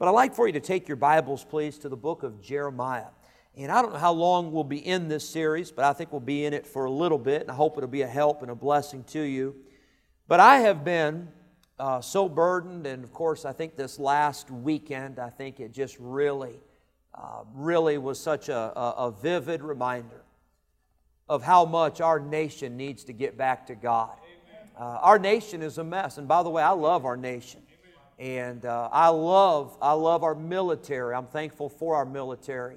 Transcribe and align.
But 0.00 0.08
I'd 0.08 0.12
like 0.12 0.34
for 0.34 0.46
you 0.46 0.54
to 0.54 0.60
take 0.60 0.88
your 0.88 0.96
Bibles, 0.96 1.44
please, 1.44 1.76
to 1.80 1.90
the 1.90 1.96
book 1.96 2.22
of 2.22 2.40
Jeremiah. 2.40 3.08
And 3.54 3.70
I 3.70 3.82
don't 3.82 3.92
know 3.92 3.98
how 3.98 4.12
long 4.14 4.50
we'll 4.50 4.64
be 4.64 4.78
in 4.78 5.08
this 5.08 5.28
series, 5.28 5.70
but 5.70 5.84
I 5.84 5.92
think 5.92 6.10
we'll 6.10 6.22
be 6.22 6.46
in 6.46 6.54
it 6.54 6.66
for 6.66 6.86
a 6.86 6.90
little 6.90 7.18
bit, 7.18 7.42
and 7.42 7.50
I 7.50 7.54
hope 7.54 7.76
it'll 7.76 7.86
be 7.86 8.00
a 8.00 8.06
help 8.06 8.40
and 8.40 8.50
a 8.50 8.54
blessing 8.54 9.04
to 9.08 9.20
you. 9.20 9.56
But 10.26 10.40
I 10.40 10.60
have 10.60 10.84
been 10.86 11.28
uh, 11.78 12.00
so 12.00 12.30
burdened, 12.30 12.86
and 12.86 13.04
of 13.04 13.12
course, 13.12 13.44
I 13.44 13.52
think 13.52 13.76
this 13.76 13.98
last 13.98 14.50
weekend, 14.50 15.18
I 15.18 15.28
think 15.28 15.60
it 15.60 15.70
just 15.70 15.98
really, 16.00 16.62
uh, 17.14 17.42
really 17.52 17.98
was 17.98 18.18
such 18.18 18.48
a, 18.48 18.56
a, 18.56 18.94
a 18.96 19.10
vivid 19.10 19.60
reminder 19.62 20.22
of 21.28 21.42
how 21.42 21.66
much 21.66 22.00
our 22.00 22.18
nation 22.18 22.78
needs 22.78 23.04
to 23.04 23.12
get 23.12 23.36
back 23.36 23.66
to 23.66 23.74
God. 23.74 24.16
Uh, 24.78 24.98
our 25.02 25.18
nation 25.18 25.60
is 25.60 25.76
a 25.76 25.84
mess, 25.84 26.16
and 26.16 26.26
by 26.26 26.42
the 26.42 26.48
way, 26.48 26.62
I 26.62 26.70
love 26.70 27.04
our 27.04 27.18
nation, 27.18 27.60
and 28.20 28.66
uh, 28.66 28.90
I 28.92 29.08
love 29.08 29.78
I 29.80 29.92
love 29.92 30.22
our 30.22 30.34
military. 30.34 31.14
I'm 31.14 31.26
thankful 31.26 31.70
for 31.70 31.96
our 31.96 32.04
military, 32.04 32.76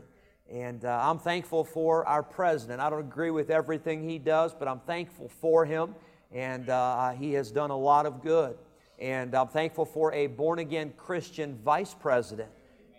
and 0.50 0.86
uh, 0.86 1.02
I'm 1.04 1.20
thankful 1.20 1.66
for 1.66 2.08
our 2.08 2.24
president. 2.24 2.80
I 2.80 2.90
don't 2.90 3.02
agree 3.02 3.30
with 3.30 3.50
everything 3.50 4.08
he 4.08 4.20
does, 4.20 4.54
but 4.54 4.70
I'm 4.70 4.80
thankful 4.80 5.28
for 5.28 5.66
him, 5.66 5.96
and 6.32 6.70
uh, 6.70 7.12
he 7.12 7.34
has 7.34 7.52
done 7.52 7.72
a 7.72 7.78
lot 7.78 8.06
of 8.06 8.24
good. 8.24 8.58
And 9.00 9.36
I'm 9.36 9.50
thankful 9.50 9.84
for 9.84 10.14
a 10.14 10.28
born 10.28 10.60
again 10.60 10.94
Christian 10.96 11.58
vice 11.58 11.94
president. 11.94 12.50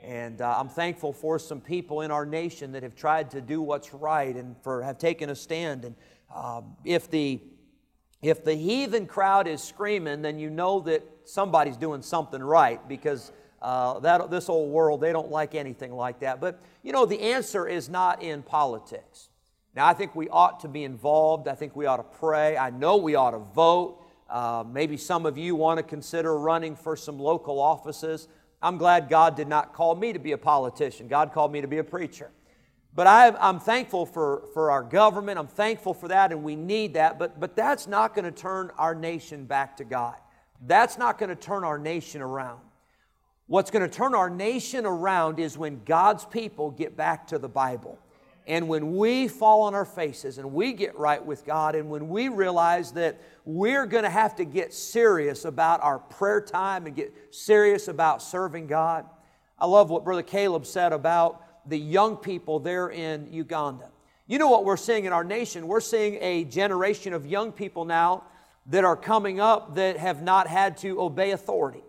And 0.03 0.43
uh, 0.43 0.57
I'm 0.59 0.69
thankful 0.69 1.15
for 1.15 1.39
some 1.39 1.63
people 1.63 2.03
in 2.03 2.11
our 2.11 2.27
nation 2.27 2.73
that 2.73 2.83
have 2.83 2.95
tried 2.95 3.31
to 3.31 3.41
do 3.41 3.63
what's 3.63 3.95
right 3.95 4.37
and 4.37 4.55
for 4.63 4.83
have 4.83 4.99
taken 4.99 5.31
a 5.31 5.35
stand. 5.35 5.87
And 5.87 5.95
uh, 6.35 6.61
if 6.85 7.11
the 7.11 7.41
if 8.21 8.45
the 8.45 8.55
heathen 8.55 9.07
crowd 9.07 9.47
is 9.47 9.63
screaming, 9.63 10.21
then 10.21 10.39
you 10.39 10.51
know 10.51 10.81
that 10.81 11.05
somebody's 11.25 11.77
doing 11.77 12.03
something 12.03 12.43
right 12.43 12.87
because 12.89 13.33
uh, 13.63 13.99
that 14.01 14.31
this 14.31 14.49
old 14.49 14.71
world 14.71 15.01
they 15.01 15.13
don't 15.13 15.31
like 15.31 15.55
anything 15.55 15.93
like 15.93 16.21
that. 16.21 16.41
But 16.41 16.61
you 16.83 16.93
know 16.93 17.07
the 17.07 17.21
answer 17.21 17.67
is 17.67 17.89
not 17.89 18.23
in 18.23 18.43
politics. 18.43 19.29
Now 19.75 19.87
I 19.87 19.95
think 19.95 20.15
we 20.15 20.29
ought 20.29 20.61
to 20.61 20.69
be 20.69 20.85
involved. 20.85 21.49
I 21.49 21.55
think 21.55 21.75
we 21.75 21.87
ought 21.87 21.97
to 21.97 22.19
pray. 22.19 22.57
I 22.57 22.71
know 22.71 22.97
we 22.97 23.15
ought 23.15 23.33
to 23.33 23.39
vote. 23.39 24.01
Uh, 24.29 24.65
maybe 24.67 24.97
some 24.97 25.27
of 25.27 25.37
you 25.37 25.55
want 25.55 25.79
to 25.79 25.83
consider 25.83 26.39
running 26.39 26.77
for 26.77 26.97
some 26.97 27.19
local 27.19 27.61
offices. 27.61 28.29
I'm 28.63 28.79
glad 28.79 29.11
God 29.11 29.37
did 29.37 29.49
not 29.49 29.75
call 29.75 29.95
me 29.95 30.13
to 30.13 30.19
be 30.19 30.33
a 30.33 30.39
politician. 30.39 31.07
God 31.07 31.33
called 31.33 31.53
me 31.53 31.61
to 31.61 31.69
be 31.69 31.79
a 31.79 31.85
preacher. 31.85 32.31
But 32.95 33.07
I, 33.07 33.49
am 33.49 33.61
thankful 33.61 34.07
for, 34.07 34.45
for 34.55 34.71
our 34.71 34.83
government. 34.83 35.39
I'm 35.39 35.49
thankful 35.49 35.95
for 35.95 36.09
that, 36.09 36.33
and 36.33 36.45
we 36.45 36.55
need 36.55 36.95
that. 36.95 37.19
But, 37.19 37.41
but 37.41 37.57
that's 37.57 37.87
not 37.87 38.15
going 38.15 38.25
to 38.25 38.31
turn 38.31 38.71
our 38.79 38.95
nation 38.95 39.45
back 39.47 39.77
to 39.79 39.85
God. 39.85 40.15
That's 40.67 40.99
not 40.99 41.19
going 41.19 41.31
to 41.31 41.37
turn 41.37 41.65
our 41.65 41.79
nation 41.79 42.23
around. 42.23 42.61
What's 43.47 43.71
going 43.71 43.89
to 43.89 43.95
turn 43.95 44.15
our 44.15 44.31
nation 44.31 44.87
around 44.87 45.39
is 45.39 45.59
when 45.59 45.83
God's 45.85 46.25
people 46.25 46.71
get 46.71 46.97
back 46.97 47.27
to 47.29 47.39
the 47.39 47.49
Bible. 47.49 47.99
And 48.47 48.69
when 48.69 48.97
we 48.97 49.29
fall 49.29 49.63
on 49.63 49.75
our 49.75 49.85
faces 49.85 50.39
and 50.39 50.53
we 50.53 50.73
get 50.73 50.99
right 50.99 51.25
with 51.25 51.45
God, 51.45 51.75
and 51.75 51.89
when 51.89 52.09
we 52.09 52.29
realize 52.29 52.93
that 52.93 53.21
we're 53.45 53.87
going 53.87 54.05
to 54.05 54.11
have 54.11 54.37
to 54.37 54.45
get 54.45 54.73
serious 54.73 55.45
about 55.45 55.83
our 55.83 55.99
prayer 55.99 56.41
time 56.41 56.87
and 56.87 56.95
get 56.95 57.15
serious 57.31 57.89
about 57.89 58.23
serving 58.23 58.67
God. 58.67 59.07
I 59.59 59.67
love 59.67 59.91
what 59.91 60.05
Brother 60.05 60.23
Caleb 60.23 60.67
said 60.67 60.93
about 60.93 61.69
the 61.69 61.79
young 61.79 62.17
people 62.17 62.59
there 62.59 62.89
in 62.89 63.33
Uganda. 63.33 63.91
You 64.27 64.39
know 64.39 64.49
what 64.49 64.65
we're 64.65 64.79
seeing 64.79 65.05
in 65.05 65.13
our 65.13 65.25
nation? 65.25 65.67
We're 65.67 65.81
seeing 65.81 66.17
a 66.21 66.45
generation 66.45 67.13
of 67.13 67.27
young 67.27 67.53
people 67.53 67.85
now 67.85 68.25
that 68.67 68.85
are 68.85 68.97
coming 68.97 69.41
up 69.41 69.75
that 69.75 69.97
have 69.97 70.23
not 70.23 70.47
had 70.47 70.77
to 70.79 71.01
obey 71.01 71.33
authority. 71.33 71.83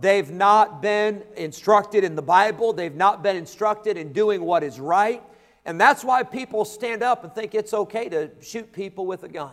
They've 0.00 0.30
not 0.30 0.80
been 0.80 1.24
instructed 1.36 2.04
in 2.04 2.14
the 2.14 2.22
Bible, 2.22 2.72
they've 2.72 2.94
not 2.94 3.22
been 3.22 3.36
instructed 3.36 3.96
in 3.96 4.12
doing 4.12 4.42
what 4.42 4.62
is 4.62 4.78
right. 4.78 5.22
And 5.64 5.80
that's 5.80 6.02
why 6.02 6.22
people 6.22 6.64
stand 6.64 7.02
up 7.02 7.22
and 7.24 7.34
think 7.34 7.54
it's 7.54 7.74
okay 7.74 8.08
to 8.08 8.30
shoot 8.40 8.72
people 8.72 9.06
with 9.06 9.24
a 9.24 9.28
gun. 9.28 9.52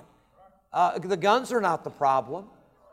Uh, 0.72 1.00
the 1.00 1.18
guns 1.18 1.52
are 1.52 1.62
not 1.62 1.84
the 1.84 1.90
problem. 1.90 2.46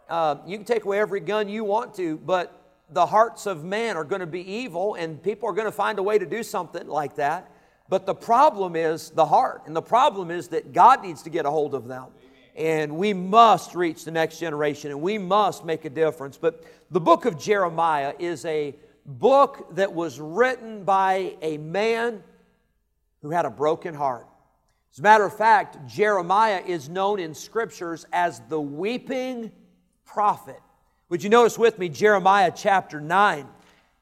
Uh, 0.08 0.36
you 0.46 0.56
can 0.56 0.64
take 0.64 0.84
away 0.84 0.98
every 0.98 1.20
gun 1.20 1.48
you 1.48 1.64
want 1.64 1.94
to, 1.94 2.18
but 2.18 2.60
the 2.90 3.06
hearts 3.06 3.46
of 3.46 3.64
man 3.64 3.96
are 3.96 4.04
going 4.04 4.20
to 4.20 4.26
be 4.26 4.40
evil, 4.40 4.94
and 4.94 5.22
people 5.22 5.48
are 5.48 5.52
going 5.52 5.66
to 5.66 5.72
find 5.72 5.98
a 5.98 6.02
way 6.02 6.18
to 6.18 6.26
do 6.26 6.42
something 6.42 6.86
like 6.86 7.16
that. 7.16 7.50
But 7.88 8.06
the 8.06 8.14
problem 8.14 8.76
is 8.76 9.10
the 9.10 9.26
heart, 9.26 9.62
and 9.66 9.76
the 9.76 9.82
problem 9.82 10.30
is 10.30 10.48
that 10.48 10.72
God 10.72 11.02
needs 11.02 11.22
to 11.22 11.30
get 11.30 11.46
a 11.46 11.50
hold 11.50 11.74
of 11.74 11.86
them. 11.86 12.06
And 12.54 12.96
we 12.96 13.12
must 13.12 13.74
reach 13.74 14.04
the 14.04 14.10
next 14.10 14.38
generation, 14.38 14.90
and 14.90 15.02
we 15.02 15.18
must 15.18 15.64
make 15.64 15.84
a 15.84 15.90
difference. 15.90 16.36
But 16.36 16.64
the 16.90 17.00
book 17.00 17.24
of 17.24 17.38
Jeremiah 17.38 18.14
is 18.18 18.44
a 18.44 18.74
book 19.04 19.74
that 19.74 19.92
was 19.92 20.20
written 20.20 20.84
by 20.84 21.36
a 21.42 21.58
man 21.58 22.22
who 23.22 23.30
had 23.30 23.44
a 23.44 23.50
broken 23.50 23.94
heart. 23.94 24.26
As 24.92 25.00
a 25.00 25.02
matter 25.02 25.24
of 25.24 25.36
fact, 25.36 25.88
Jeremiah 25.88 26.62
is 26.64 26.88
known 26.88 27.18
in 27.18 27.34
scriptures 27.34 28.06
as 28.12 28.40
the 28.48 28.60
weeping 28.60 29.50
prophet. 30.04 30.60
Would 31.08 31.24
you 31.24 31.30
notice 31.30 31.58
with 31.58 31.78
me 31.78 31.88
Jeremiah 31.88 32.52
chapter 32.54 33.00
9? 33.00 33.48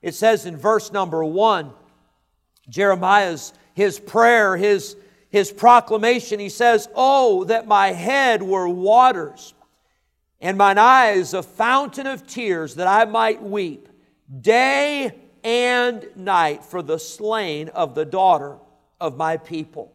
It 0.03 0.15
says 0.15 0.45
in 0.45 0.57
verse 0.57 0.93
number 0.93 1.25
1, 1.25 1.73
Jeremiah's 2.69 3.55
his 3.75 3.99
prayer, 3.99 4.57
his, 4.57 4.97
his 5.33 5.51
proclamation, 5.51 6.39
he 6.39 6.51
says, 6.51 6.89
Oh, 6.95 7.45
that 7.45 7.67
my 7.67 7.89
head 7.89 8.43
were 8.43 8.69
waters, 8.69 9.55
and 10.43 10.59
mine 10.59 10.77
eyes 10.77 11.33
a 11.33 11.43
fountain 11.43 12.07
of 12.07 12.27
tears, 12.27 12.75
that 12.75 12.87
I 12.87 13.07
might 13.07 13.43
weep 13.43 13.89
day 14.43 15.19
and 15.43 16.07
night 16.15 16.63
for 16.63 16.83
the 16.83 16.99
slain 16.99 17.71
of 17.71 17.95
the 17.95 18.05
daughter 18.05 18.59
of 19.01 19.17
my 19.17 19.39
people. 19.39 19.95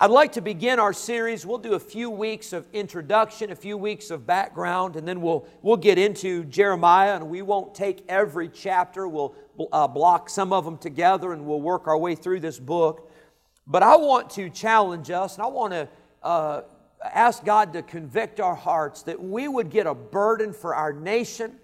I'd 0.00 0.10
like 0.10 0.32
to 0.32 0.40
begin 0.40 0.80
our 0.80 0.92
series. 0.92 1.46
We'll 1.46 1.58
do 1.58 1.74
a 1.74 1.80
few 1.80 2.10
weeks 2.10 2.52
of 2.52 2.66
introduction, 2.72 3.52
a 3.52 3.56
few 3.56 3.78
weeks 3.78 4.10
of 4.10 4.26
background, 4.26 4.96
and 4.96 5.06
then 5.06 5.20
we'll, 5.20 5.46
we'll 5.62 5.76
get 5.76 5.98
into 5.98 6.44
Jeremiah. 6.46 7.14
And 7.14 7.30
we 7.30 7.42
won't 7.42 7.76
take 7.76 8.04
every 8.08 8.48
chapter, 8.48 9.06
we'll 9.06 9.36
uh, 9.72 9.86
block 9.86 10.28
some 10.28 10.52
of 10.52 10.64
them 10.64 10.78
together 10.78 11.32
and 11.32 11.46
we'll 11.46 11.60
work 11.60 11.86
our 11.86 11.96
way 11.96 12.16
through 12.16 12.40
this 12.40 12.58
book. 12.58 13.08
But 13.66 13.82
I 13.82 13.96
want 13.96 14.30
to 14.30 14.50
challenge 14.50 15.10
us, 15.10 15.36
and 15.36 15.44
I 15.44 15.48
want 15.48 15.72
to 15.72 15.88
uh, 16.22 16.62
ask 17.02 17.44
God 17.44 17.72
to 17.72 17.82
convict 17.82 18.40
our 18.40 18.54
hearts 18.54 19.02
that 19.04 19.22
we 19.22 19.48
would 19.48 19.70
get 19.70 19.86
a 19.86 19.94
burden 19.94 20.52
for 20.52 20.74
our 20.74 20.92
nation, 20.92 21.58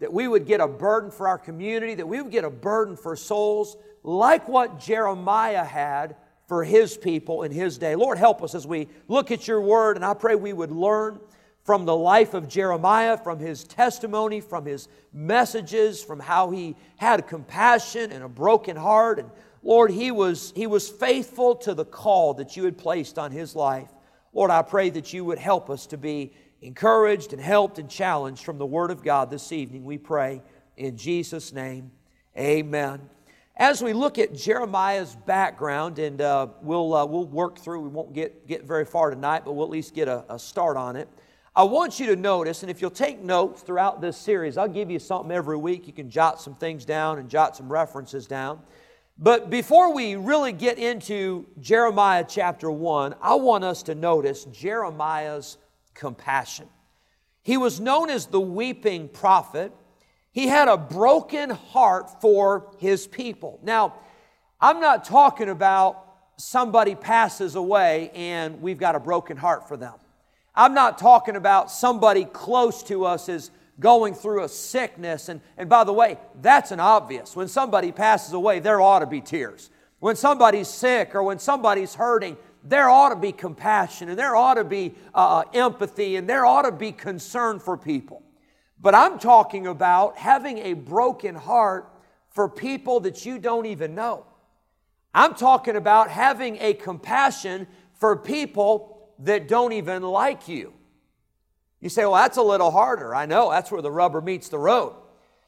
that 0.00 0.12
we 0.12 0.26
would 0.26 0.46
get 0.46 0.60
a 0.60 0.68
burden 0.68 1.10
for 1.10 1.28
our 1.28 1.38
community, 1.38 1.94
that 1.94 2.06
we 2.06 2.20
would 2.20 2.32
get 2.32 2.44
a 2.44 2.50
burden 2.50 2.96
for 2.96 3.14
souls, 3.16 3.76
like 4.02 4.48
what 4.48 4.78
Jeremiah 4.80 5.64
had 5.64 6.16
for 6.46 6.64
His 6.64 6.96
people 6.96 7.42
in 7.44 7.52
His 7.52 7.78
day. 7.78 7.94
Lord, 7.94 8.18
help 8.18 8.42
us 8.42 8.54
as 8.54 8.66
we 8.66 8.88
look 9.08 9.30
at 9.30 9.46
your 9.48 9.60
word, 9.60 9.96
and 9.96 10.04
I 10.04 10.14
pray 10.14 10.34
we 10.34 10.52
would 10.52 10.72
learn 10.72 11.20
from 11.64 11.86
the 11.86 11.96
life 11.96 12.34
of 12.34 12.46
Jeremiah, 12.46 13.16
from 13.16 13.38
his 13.38 13.64
testimony, 13.64 14.40
from 14.40 14.66
his 14.66 14.86
messages, 15.14 16.02
from 16.04 16.20
how 16.20 16.50
he 16.50 16.76
had 16.96 17.26
compassion 17.26 18.12
and 18.12 18.22
a 18.22 18.28
broken 18.28 18.76
heart. 18.76 19.18
And 19.18 19.30
Lord, 19.64 19.90
he 19.90 20.10
was, 20.10 20.52
he 20.54 20.66
was 20.66 20.90
faithful 20.90 21.56
to 21.56 21.72
the 21.72 21.86
call 21.86 22.34
that 22.34 22.54
you 22.54 22.64
had 22.64 22.76
placed 22.76 23.18
on 23.18 23.32
his 23.32 23.56
life. 23.56 23.88
Lord, 24.34 24.50
I 24.50 24.60
pray 24.60 24.90
that 24.90 25.14
you 25.14 25.24
would 25.24 25.38
help 25.38 25.70
us 25.70 25.86
to 25.86 25.96
be 25.96 26.34
encouraged 26.60 27.32
and 27.32 27.40
helped 27.40 27.78
and 27.78 27.88
challenged 27.88 28.44
from 28.44 28.58
the 28.58 28.66
Word 28.66 28.90
of 28.90 29.02
God 29.02 29.30
this 29.30 29.52
evening. 29.52 29.84
We 29.84 29.96
pray 29.96 30.42
in 30.76 30.98
Jesus' 30.98 31.50
name. 31.50 31.92
Amen. 32.36 33.08
As 33.56 33.82
we 33.82 33.94
look 33.94 34.18
at 34.18 34.34
Jeremiah's 34.34 35.14
background, 35.14 35.98
and 35.98 36.20
uh, 36.20 36.48
we'll, 36.60 36.92
uh, 36.92 37.06
we'll 37.06 37.24
work 37.24 37.58
through, 37.58 37.80
we 37.80 37.88
won't 37.88 38.12
get, 38.12 38.46
get 38.46 38.64
very 38.64 38.84
far 38.84 39.08
tonight, 39.08 39.46
but 39.46 39.52
we'll 39.52 39.64
at 39.64 39.70
least 39.70 39.94
get 39.94 40.08
a, 40.08 40.24
a 40.28 40.38
start 40.38 40.76
on 40.76 40.94
it. 40.96 41.08
I 41.56 41.62
want 41.62 41.98
you 41.98 42.06
to 42.06 42.16
notice, 42.16 42.62
and 42.62 42.70
if 42.70 42.82
you'll 42.82 42.90
take 42.90 43.20
notes 43.20 43.62
throughout 43.62 44.02
this 44.02 44.18
series, 44.18 44.58
I'll 44.58 44.68
give 44.68 44.90
you 44.90 44.98
something 44.98 45.30
every 45.30 45.56
week. 45.56 45.86
You 45.86 45.92
can 45.92 46.10
jot 46.10 46.40
some 46.40 46.54
things 46.54 46.84
down 46.84 47.18
and 47.18 47.30
jot 47.30 47.56
some 47.56 47.72
references 47.72 48.26
down. 48.26 48.60
But 49.16 49.48
before 49.48 49.92
we 49.92 50.16
really 50.16 50.52
get 50.52 50.78
into 50.78 51.46
Jeremiah 51.60 52.24
chapter 52.28 52.70
1, 52.70 53.14
I 53.22 53.34
want 53.34 53.62
us 53.62 53.84
to 53.84 53.94
notice 53.94 54.44
Jeremiah's 54.46 55.56
compassion. 55.94 56.68
He 57.42 57.56
was 57.56 57.78
known 57.78 58.10
as 58.10 58.26
the 58.26 58.40
weeping 58.40 59.08
prophet. 59.08 59.72
He 60.32 60.48
had 60.48 60.66
a 60.66 60.76
broken 60.76 61.50
heart 61.50 62.20
for 62.20 62.74
his 62.78 63.06
people. 63.06 63.60
Now, 63.62 63.94
I'm 64.60 64.80
not 64.80 65.04
talking 65.04 65.48
about 65.48 66.00
somebody 66.36 66.96
passes 66.96 67.54
away 67.54 68.10
and 68.14 68.60
we've 68.60 68.78
got 68.78 68.96
a 68.96 69.00
broken 69.00 69.36
heart 69.36 69.68
for 69.68 69.76
them. 69.76 69.94
I'm 70.56 70.74
not 70.74 70.98
talking 70.98 71.36
about 71.36 71.70
somebody 71.70 72.24
close 72.24 72.82
to 72.84 73.04
us 73.04 73.28
is 73.28 73.52
going 73.80 74.14
through 74.14 74.44
a 74.44 74.48
sickness. 74.48 75.28
And, 75.28 75.40
and 75.56 75.68
by 75.68 75.84
the 75.84 75.92
way, 75.92 76.18
that's 76.40 76.70
an 76.70 76.80
obvious. 76.80 77.34
When 77.34 77.48
somebody 77.48 77.92
passes 77.92 78.32
away, 78.32 78.60
there 78.60 78.80
ought 78.80 79.00
to 79.00 79.06
be 79.06 79.20
tears. 79.20 79.70
When 80.00 80.16
somebody's 80.16 80.68
sick 80.68 81.14
or 81.14 81.22
when 81.22 81.38
somebody's 81.38 81.94
hurting, 81.94 82.36
there 82.62 82.88
ought 82.88 83.10
to 83.10 83.16
be 83.16 83.32
compassion 83.32 84.08
and 84.08 84.18
there 84.18 84.36
ought 84.36 84.54
to 84.54 84.64
be 84.64 84.94
uh, 85.14 85.44
empathy 85.52 86.16
and 86.16 86.28
there 86.28 86.46
ought 86.46 86.62
to 86.62 86.72
be 86.72 86.92
concern 86.92 87.58
for 87.58 87.76
people. 87.76 88.22
But 88.80 88.94
I'm 88.94 89.18
talking 89.18 89.66
about 89.66 90.18
having 90.18 90.58
a 90.58 90.74
broken 90.74 91.34
heart 91.34 91.90
for 92.30 92.48
people 92.48 93.00
that 93.00 93.24
you 93.24 93.38
don't 93.38 93.66
even 93.66 93.94
know. 93.94 94.26
I'm 95.14 95.34
talking 95.34 95.76
about 95.76 96.10
having 96.10 96.58
a 96.60 96.74
compassion 96.74 97.66
for 97.92 98.16
people 98.16 99.08
that 99.20 99.46
don't 99.46 99.72
even 99.72 100.02
like 100.02 100.48
you. 100.48 100.72
You 101.84 101.90
say, 101.90 102.06
well, 102.06 102.14
that's 102.14 102.38
a 102.38 102.42
little 102.42 102.70
harder. 102.70 103.14
I 103.14 103.26
know, 103.26 103.50
that's 103.50 103.70
where 103.70 103.82
the 103.82 103.90
rubber 103.90 104.22
meets 104.22 104.48
the 104.48 104.58
road. 104.58 104.94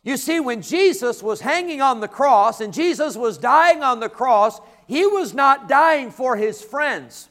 You 0.02 0.18
see, 0.18 0.38
when 0.38 0.60
Jesus 0.60 1.22
was 1.22 1.40
hanging 1.40 1.80
on 1.80 2.00
the 2.00 2.08
cross 2.08 2.60
and 2.60 2.74
Jesus 2.74 3.16
was 3.16 3.38
dying 3.38 3.82
on 3.82 4.00
the 4.00 4.10
cross, 4.10 4.60
he 4.86 5.06
was 5.06 5.32
not 5.32 5.66
dying 5.66 6.10
for 6.10 6.36
his 6.36 6.60
friends, 6.60 7.30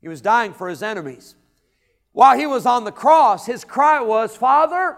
he 0.00 0.08
was 0.08 0.22
dying 0.22 0.54
for 0.54 0.70
his 0.70 0.82
enemies. 0.82 1.34
While 2.12 2.38
he 2.38 2.46
was 2.46 2.64
on 2.64 2.84
the 2.84 2.90
cross, 2.90 3.44
his 3.44 3.66
cry 3.66 4.00
was, 4.00 4.34
Father, 4.34 4.96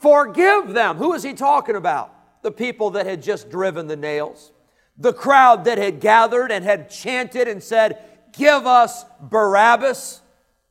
forgive 0.00 0.74
them. 0.74 0.96
Who 0.96 1.14
is 1.14 1.22
he 1.22 1.34
talking 1.34 1.76
about? 1.76 2.12
The 2.42 2.50
people 2.50 2.90
that 2.90 3.06
had 3.06 3.22
just 3.22 3.48
driven 3.48 3.86
the 3.86 3.94
nails, 3.94 4.50
the 4.98 5.12
crowd 5.12 5.66
that 5.66 5.78
had 5.78 6.00
gathered 6.00 6.50
and 6.50 6.64
had 6.64 6.90
chanted 6.90 7.46
and 7.46 7.62
said, 7.62 8.02
Give 8.32 8.66
us 8.66 9.04
Barabbas, 9.20 10.20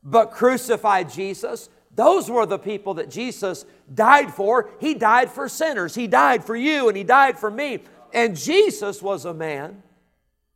but 0.04 0.32
crucify 0.32 1.04
Jesus. 1.04 1.70
Those 1.94 2.30
were 2.30 2.46
the 2.46 2.58
people 2.58 2.94
that 2.94 3.10
Jesus 3.10 3.66
died 3.94 4.32
for. 4.32 4.70
He 4.80 4.94
died 4.94 5.30
for 5.30 5.48
sinners. 5.48 5.94
He 5.94 6.06
died 6.06 6.44
for 6.44 6.56
you 6.56 6.88
and 6.88 6.96
He 6.96 7.04
died 7.04 7.38
for 7.38 7.50
me. 7.50 7.80
And 8.12 8.36
Jesus 8.36 9.02
was 9.02 9.24
a 9.24 9.34
man 9.34 9.82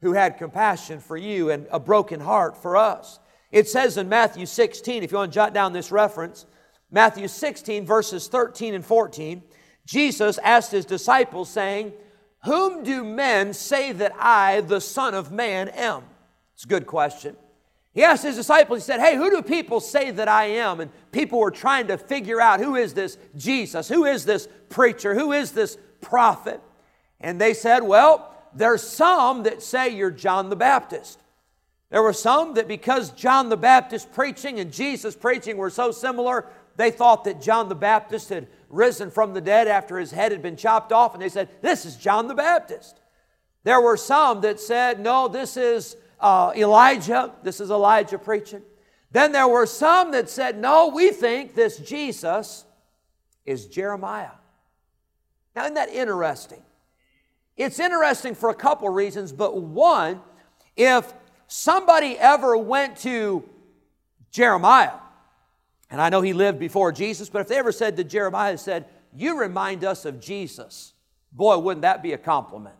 who 0.00 0.12
had 0.12 0.38
compassion 0.38 1.00
for 1.00 1.16
you 1.16 1.50
and 1.50 1.66
a 1.70 1.80
broken 1.80 2.20
heart 2.20 2.56
for 2.56 2.76
us. 2.76 3.18
It 3.50 3.68
says 3.68 3.96
in 3.96 4.08
Matthew 4.08 4.46
16, 4.46 5.02
if 5.02 5.12
you 5.12 5.18
want 5.18 5.32
to 5.32 5.34
jot 5.34 5.54
down 5.54 5.72
this 5.72 5.90
reference, 5.90 6.46
Matthew 6.90 7.28
16, 7.28 7.84
verses 7.84 8.28
13 8.28 8.74
and 8.74 8.84
14, 8.84 9.42
Jesus 9.86 10.38
asked 10.38 10.72
his 10.72 10.84
disciples, 10.84 11.48
saying, 11.48 11.92
Whom 12.44 12.82
do 12.82 13.04
men 13.04 13.52
say 13.52 13.92
that 13.92 14.12
I, 14.18 14.60
the 14.62 14.80
Son 14.80 15.14
of 15.14 15.32
Man, 15.32 15.68
am? 15.68 16.02
It's 16.54 16.64
a 16.64 16.68
good 16.68 16.86
question. 16.86 17.36
He 17.96 18.04
asked 18.04 18.24
his 18.24 18.36
disciples, 18.36 18.80
he 18.80 18.84
said, 18.84 19.00
Hey, 19.00 19.16
who 19.16 19.30
do 19.30 19.40
people 19.40 19.80
say 19.80 20.10
that 20.10 20.28
I 20.28 20.44
am? 20.44 20.80
And 20.80 20.90
people 21.12 21.38
were 21.38 21.50
trying 21.50 21.86
to 21.86 21.96
figure 21.96 22.42
out 22.42 22.60
who 22.60 22.76
is 22.76 22.92
this 22.92 23.16
Jesus? 23.34 23.88
Who 23.88 24.04
is 24.04 24.26
this 24.26 24.48
preacher? 24.68 25.14
Who 25.14 25.32
is 25.32 25.52
this 25.52 25.78
prophet? 26.02 26.60
And 27.22 27.40
they 27.40 27.54
said, 27.54 27.82
Well, 27.82 28.34
there's 28.54 28.82
some 28.82 29.44
that 29.44 29.62
say 29.62 29.88
you're 29.88 30.10
John 30.10 30.50
the 30.50 30.56
Baptist. 30.56 31.18
There 31.88 32.02
were 32.02 32.12
some 32.12 32.52
that 32.54 32.68
because 32.68 33.12
John 33.12 33.48
the 33.48 33.56
Baptist 33.56 34.12
preaching 34.12 34.60
and 34.60 34.70
Jesus 34.70 35.16
preaching 35.16 35.56
were 35.56 35.70
so 35.70 35.90
similar, 35.90 36.44
they 36.76 36.90
thought 36.90 37.24
that 37.24 37.40
John 37.40 37.70
the 37.70 37.74
Baptist 37.74 38.28
had 38.28 38.46
risen 38.68 39.10
from 39.10 39.32
the 39.32 39.40
dead 39.40 39.68
after 39.68 39.98
his 39.98 40.10
head 40.10 40.32
had 40.32 40.42
been 40.42 40.56
chopped 40.56 40.92
off, 40.92 41.14
and 41.14 41.22
they 41.22 41.30
said, 41.30 41.48
This 41.62 41.86
is 41.86 41.96
John 41.96 42.28
the 42.28 42.34
Baptist. 42.34 43.00
There 43.64 43.80
were 43.80 43.96
some 43.96 44.42
that 44.42 44.60
said, 44.60 45.00
No, 45.00 45.28
this 45.28 45.56
is 45.56 45.96
uh, 46.20 46.52
Elijah. 46.56 47.32
This 47.42 47.60
is 47.60 47.70
Elijah 47.70 48.18
preaching. 48.18 48.62
Then 49.10 49.32
there 49.32 49.48
were 49.48 49.66
some 49.66 50.12
that 50.12 50.28
said, 50.28 50.58
No, 50.58 50.88
we 50.88 51.10
think 51.10 51.54
this 51.54 51.78
Jesus 51.78 52.64
is 53.44 53.66
Jeremiah. 53.66 54.30
Now, 55.54 55.64
isn't 55.64 55.74
that 55.74 55.88
interesting? 55.88 56.62
It's 57.56 57.80
interesting 57.80 58.34
for 58.34 58.50
a 58.50 58.54
couple 58.54 58.88
reasons, 58.90 59.32
but 59.32 59.60
one, 59.60 60.20
if 60.76 61.14
somebody 61.46 62.18
ever 62.18 62.56
went 62.56 62.98
to 62.98 63.48
Jeremiah, 64.30 64.98
and 65.88 66.00
I 66.00 66.10
know 66.10 66.20
he 66.20 66.34
lived 66.34 66.58
before 66.58 66.92
Jesus, 66.92 67.30
but 67.30 67.40
if 67.40 67.48
they 67.48 67.56
ever 67.56 67.72
said 67.72 67.96
to 67.96 68.04
Jeremiah, 68.04 68.58
said, 68.58 68.86
You 69.14 69.40
remind 69.40 69.84
us 69.84 70.04
of 70.04 70.20
Jesus, 70.20 70.92
boy, 71.32 71.56
wouldn't 71.58 71.82
that 71.82 72.02
be 72.02 72.12
a 72.12 72.18
compliment? 72.18 72.74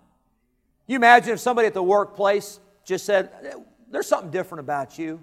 You 0.86 0.96
imagine 0.96 1.32
if 1.32 1.40
somebody 1.40 1.66
at 1.66 1.74
the 1.74 1.82
workplace 1.82 2.60
just 2.86 3.04
said, 3.04 3.30
There's 3.90 4.06
something 4.06 4.30
different 4.30 4.60
about 4.60 4.98
you. 4.98 5.22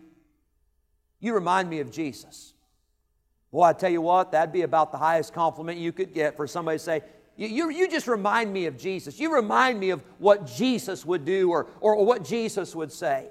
You 1.20 1.34
remind 1.34 1.70
me 1.70 1.80
of 1.80 1.90
Jesus. 1.90 2.54
Boy, 3.52 3.64
I 3.64 3.74
tell 3.74 3.90
you 3.90 4.02
what, 4.02 4.32
that'd 4.32 4.52
be 4.52 4.64
about 4.64 4.92
the 4.92 4.98
highest 4.98 5.34
compliment 5.34 5.80
you 5.80 5.92
could 5.92 6.14
get 6.14 6.36
for 6.36 6.48
somebody 6.48 6.78
to 6.78 6.84
say, 6.84 7.04
you, 7.36 7.48
you, 7.48 7.70
you, 7.72 7.90
just 7.90 8.08
remind 8.08 8.54
me 8.54 8.68
of 8.68 8.78
Jesus. 8.78 9.20
You 9.20 9.34
remind 9.34 9.80
me 9.80 9.90
of 9.90 10.04
what 10.20 10.46
Jesus 10.46 11.06
would 11.06 11.26
do 11.26 11.50
or, 11.50 11.68
or 11.80 12.06
what 12.06 12.24
Jesus 12.24 12.76
would 12.76 12.92
say. 12.92 13.28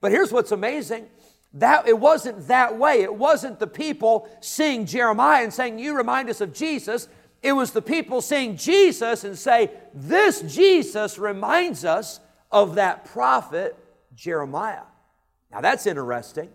But 0.00 0.12
here's 0.12 0.30
what's 0.30 0.52
amazing. 0.52 1.06
That 1.54 1.88
it 1.88 1.98
wasn't 1.98 2.48
that 2.48 2.76
way. 2.76 3.02
It 3.02 3.14
wasn't 3.14 3.58
the 3.58 3.66
people 3.66 4.28
seeing 4.40 4.84
Jeremiah 4.84 5.42
and 5.42 5.52
saying, 5.52 5.78
You 5.78 5.96
remind 5.96 6.28
us 6.28 6.42
of 6.42 6.52
Jesus. 6.52 7.08
It 7.42 7.52
was 7.52 7.70
the 7.70 7.80
people 7.80 8.20
seeing 8.20 8.56
Jesus 8.56 9.24
and 9.24 9.38
say, 9.38 9.70
This 9.94 10.42
Jesus 10.42 11.16
reminds 11.16 11.84
us 11.84 12.20
of 12.56 12.76
that 12.76 13.04
prophet 13.04 13.76
Jeremiah. 14.14 14.86
Now 15.52 15.60
that's 15.60 15.86
interesting. 15.86 16.48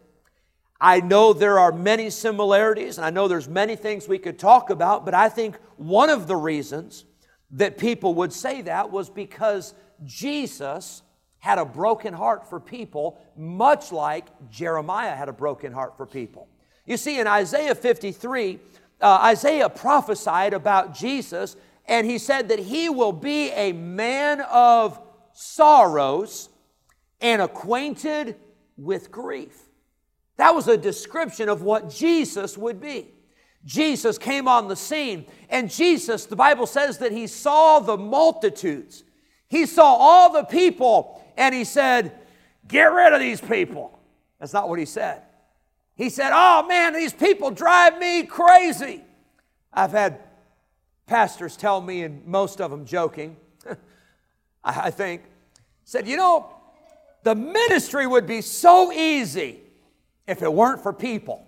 I 0.80 1.00
know 1.00 1.32
there 1.32 1.60
are 1.60 1.72
many 1.72 2.10
similarities 2.10 2.98
and 2.98 3.06
I 3.06 3.12
know 3.12 3.28
there's 3.28 3.48
many 3.48 3.76
things 3.76 4.08
we 4.08 4.18
could 4.18 4.40
talk 4.40 4.72
about, 4.72 5.06
but 5.06 5.14
I 5.14 5.30
think 5.30 5.58
one 5.78 6.10
of 6.10 6.26
the 6.26 6.36
reasons 6.36 7.06
that 7.52 7.78
people 7.78 8.16
would 8.16 8.34
say 8.34 8.64
that 8.64 8.90
was 8.90 9.12
because 9.12 9.76
Jesus 10.04 11.04
had 11.38 11.60
a 11.60 11.66
broken 11.66 12.16
heart 12.16 12.50
for 12.50 12.60
people, 12.60 13.22
much 13.38 13.92
like 13.92 14.26
Jeremiah 14.50 15.16
had 15.16 15.30
a 15.30 15.34
broken 15.34 15.72
heart 15.72 15.98
for 15.98 16.08
people. 16.08 16.48
You 16.88 16.98
see, 16.98 17.20
in 17.20 17.28
Isaiah 17.28 17.76
53, 17.76 18.60
uh, 19.02 19.20
Isaiah 19.22 19.70
prophesied 19.70 20.54
about 20.54 20.96
Jesus, 20.96 21.56
and 21.86 22.08
he 22.08 22.18
said 22.18 22.50
that 22.50 22.58
he 22.58 22.90
will 22.90 23.14
be 23.14 23.52
a 23.52 23.72
man 23.72 24.42
of 24.42 25.00
sorrows 25.34 26.50
and 27.20 27.42
acquainted 27.42 28.36
with 28.78 29.12
grief. 29.12 29.58
That 30.38 30.56
was 30.56 30.68
a 30.68 30.78
description 30.78 31.50
of 31.50 31.62
what 31.62 31.90
Jesus 31.90 32.58
would 32.58 32.82
be. 32.82 33.14
Jesus 33.64 34.18
came 34.18 34.48
on 34.48 34.68
the 34.68 34.76
scene, 34.76 35.28
and 35.50 35.70
Jesus, 35.70 36.26
the 36.26 36.36
Bible 36.36 36.66
says 36.66 36.98
that 36.98 37.12
he 37.12 37.28
saw 37.28 37.80
the 37.80 37.98
multitudes. 37.98 39.04
He 39.50 39.68
saw 39.68 39.84
all 39.84 40.34
the 40.34 40.44
people, 40.44 41.24
and 41.38 41.54
he 41.54 41.64
said, 41.64 42.14
Get 42.68 42.92
rid 42.92 43.14
of 43.14 43.20
these 43.20 43.42
people. 43.42 44.00
That's 44.40 44.54
not 44.54 44.70
what 44.70 44.80
he 44.80 44.86
said. 44.86 45.22
He 45.96 46.10
said, 46.10 46.32
Oh 46.34 46.66
man, 46.68 46.94
these 46.94 47.14
people 47.14 47.52
drive 47.52 48.00
me 48.00 48.24
crazy. 48.24 49.04
I've 49.72 49.92
had 49.92 50.20
pastors 51.06 51.56
tell 51.56 51.82
me, 51.82 52.04
and 52.04 52.26
most 52.26 52.62
of 52.62 52.72
them 52.72 52.86
joking, 52.86 53.38
I 54.64 54.92
think, 54.92 55.24
said, 55.84 56.08
You 56.08 56.18
know, 56.18 56.54
the 57.24 57.36
ministry 57.36 58.08
would 58.08 58.28
be 58.28 58.42
so 58.42 58.92
easy 58.92 59.60
if 60.28 60.42
it 60.42 60.52
weren't 60.52 60.82
for 60.82 60.94
people. 60.94 61.46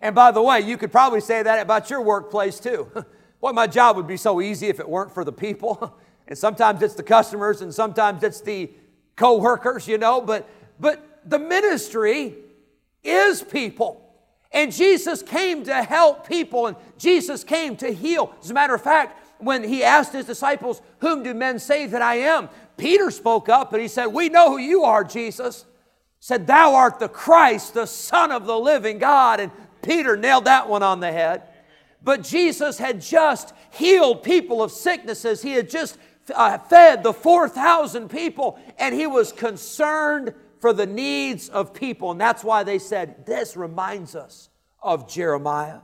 And 0.00 0.14
by 0.14 0.30
the 0.30 0.42
way, 0.42 0.60
you 0.60 0.76
could 0.76 0.92
probably 0.92 1.20
say 1.20 1.42
that 1.42 1.60
about 1.60 1.90
your 1.90 2.02
workplace 2.02 2.60
too. 2.60 2.90
Boy, 3.40 3.52
my 3.52 3.66
job 3.66 3.96
would 3.96 4.06
be 4.06 4.16
so 4.16 4.40
easy 4.40 4.68
if 4.68 4.80
it 4.80 4.88
weren't 4.88 5.12
for 5.12 5.24
the 5.24 5.32
people. 5.32 5.98
and 6.28 6.36
sometimes 6.36 6.82
it's 6.82 6.94
the 6.94 7.02
customers 7.02 7.62
and 7.62 7.74
sometimes 7.74 8.22
it's 8.22 8.40
the 8.40 8.70
co-workers, 9.16 9.88
you 9.88 9.98
know, 9.98 10.20
but 10.20 10.48
but 10.78 11.20
the 11.24 11.38
ministry 11.38 12.34
is 13.02 13.42
people. 13.42 14.02
And 14.52 14.72
Jesus 14.72 15.22
came 15.22 15.64
to 15.64 15.82
help 15.82 16.28
people 16.28 16.66
and 16.66 16.76
Jesus 16.98 17.44
came 17.44 17.76
to 17.78 17.92
heal. 17.92 18.34
As 18.42 18.50
a 18.50 18.54
matter 18.54 18.74
of 18.74 18.82
fact, 18.82 19.25
when 19.38 19.64
he 19.64 19.82
asked 19.82 20.12
his 20.12 20.26
disciples, 20.26 20.80
Whom 21.00 21.22
do 21.22 21.34
men 21.34 21.58
say 21.58 21.86
that 21.86 22.02
I 22.02 22.16
am? 22.16 22.48
Peter 22.76 23.10
spoke 23.10 23.48
up 23.48 23.72
and 23.72 23.82
he 23.82 23.88
said, 23.88 24.06
We 24.06 24.28
know 24.28 24.50
who 24.50 24.58
you 24.58 24.84
are, 24.84 25.04
Jesus. 25.04 25.64
Said, 26.20 26.46
Thou 26.46 26.74
art 26.74 26.98
the 26.98 27.08
Christ, 27.08 27.74
the 27.74 27.86
Son 27.86 28.32
of 28.32 28.46
the 28.46 28.58
living 28.58 28.98
God. 28.98 29.40
And 29.40 29.52
Peter 29.82 30.16
nailed 30.16 30.46
that 30.46 30.68
one 30.68 30.82
on 30.82 31.00
the 31.00 31.12
head. 31.12 31.42
But 32.02 32.22
Jesus 32.22 32.78
had 32.78 33.00
just 33.00 33.52
healed 33.70 34.22
people 34.22 34.62
of 34.62 34.70
sicknesses. 34.72 35.42
He 35.42 35.52
had 35.52 35.68
just 35.68 35.98
uh, 36.34 36.58
fed 36.58 37.02
the 37.02 37.12
4,000 37.12 38.08
people, 38.08 38.58
and 38.78 38.94
he 38.94 39.06
was 39.06 39.32
concerned 39.32 40.34
for 40.60 40.72
the 40.72 40.86
needs 40.86 41.48
of 41.48 41.74
people. 41.74 42.10
And 42.10 42.20
that's 42.20 42.44
why 42.44 42.64
they 42.64 42.78
said, 42.78 43.26
This 43.26 43.56
reminds 43.56 44.14
us 44.14 44.48
of 44.82 45.08
Jeremiah. 45.08 45.80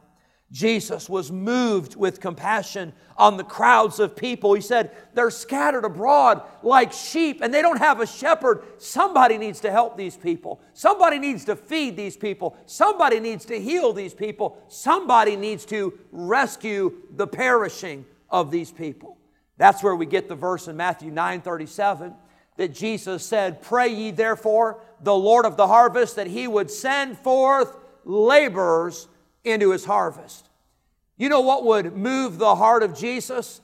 Jesus 0.53 1.09
was 1.09 1.33
moved 1.33 1.97
with 1.97 2.21
compassion 2.21 2.93
on 3.17 3.39
the 3.39 3.45
crowds 3.45 3.99
of 3.99 4.15
people. 4.15 4.53
He 4.53 4.61
said, 4.61 4.95
They're 5.15 5.31
scattered 5.31 5.87
abroad 5.87 6.43
like 6.63 6.93
sheep 6.93 7.41
and 7.41 7.53
they 7.53 7.63
don't 7.63 7.79
have 7.79 8.01
a 8.01 8.07
shepherd. 8.07 8.63
Somebody 8.77 9.39
needs 9.39 9.61
to 9.61 9.71
help 9.71 9.97
these 9.97 10.15
people. 10.15 10.61
Somebody 10.75 11.19
needs 11.19 11.47
to 11.47 11.57
feed 11.57 11.97
these 11.97 12.19
people. 12.19 12.55
Somebody 12.67 13.19
needs 13.19 13.47
to 13.47 13.59
heal 13.59 13.95
these 13.95 14.13
people. 14.13 14.63
Somebody 14.69 15.37
needs 15.37 15.65
to 15.67 15.99
rescue 16.13 17.01
the 17.17 17.27
perishing 17.27 18.05
of 18.29 18.51
these 18.51 18.71
people. 18.71 19.17
That's 19.57 19.83
where 19.83 19.97
we 19.97 20.05
get 20.05 20.29
the 20.29 20.35
verse 20.35 20.69
in 20.69 20.77
Matthew 20.77 21.11
9 21.11 21.41
37 21.41 22.15
that 22.59 22.75
Jesus 22.75 23.25
said, 23.25 23.63
Pray 23.63 23.89
ye 23.89 24.11
therefore 24.11 24.83
the 25.01 25.15
Lord 25.15 25.47
of 25.47 25.57
the 25.57 25.67
harvest 25.67 26.17
that 26.17 26.27
he 26.27 26.47
would 26.47 26.71
send 26.71 27.17
forth 27.17 27.75
laborers 28.05 29.09
into 29.45 29.71
his 29.71 29.85
harvest. 29.85 30.49
You 31.17 31.29
know 31.29 31.41
what 31.41 31.65
would 31.65 31.97
move 31.97 32.39
the 32.39 32.55
heart 32.55 32.83
of 32.83 32.97
Jesus? 32.97 33.61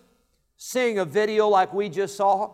seeing 0.59 0.99
a 0.99 1.05
video 1.05 1.49
like 1.49 1.73
we 1.73 1.89
just 1.89 2.17
saw, 2.17 2.53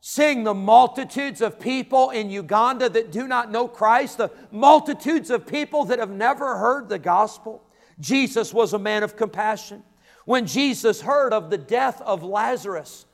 seeing 0.00 0.44
the 0.44 0.52
multitudes 0.52 1.40
of 1.40 1.58
people 1.58 2.10
in 2.10 2.28
Uganda 2.28 2.88
that 2.88 3.10
do 3.10 3.26
not 3.26 3.50
know 3.50 3.68
Christ, 3.68 4.18
the 4.18 4.30
multitudes 4.50 5.30
of 5.30 5.46
people 5.46 5.84
that 5.86 6.00
have 6.00 6.10
never 6.10 6.58
heard 6.58 6.88
the 6.88 6.98
gospel. 6.98 7.62
Jesus 8.00 8.52
was 8.52 8.74
a 8.74 8.78
man 8.78 9.04
of 9.04 9.16
compassion. 9.16 9.82
When 10.26 10.46
Jesus 10.46 11.00
heard 11.00 11.32
of 11.32 11.48
the 11.48 11.58
death 11.58 12.02
of 12.02 12.24
Lazarus, 12.24 13.06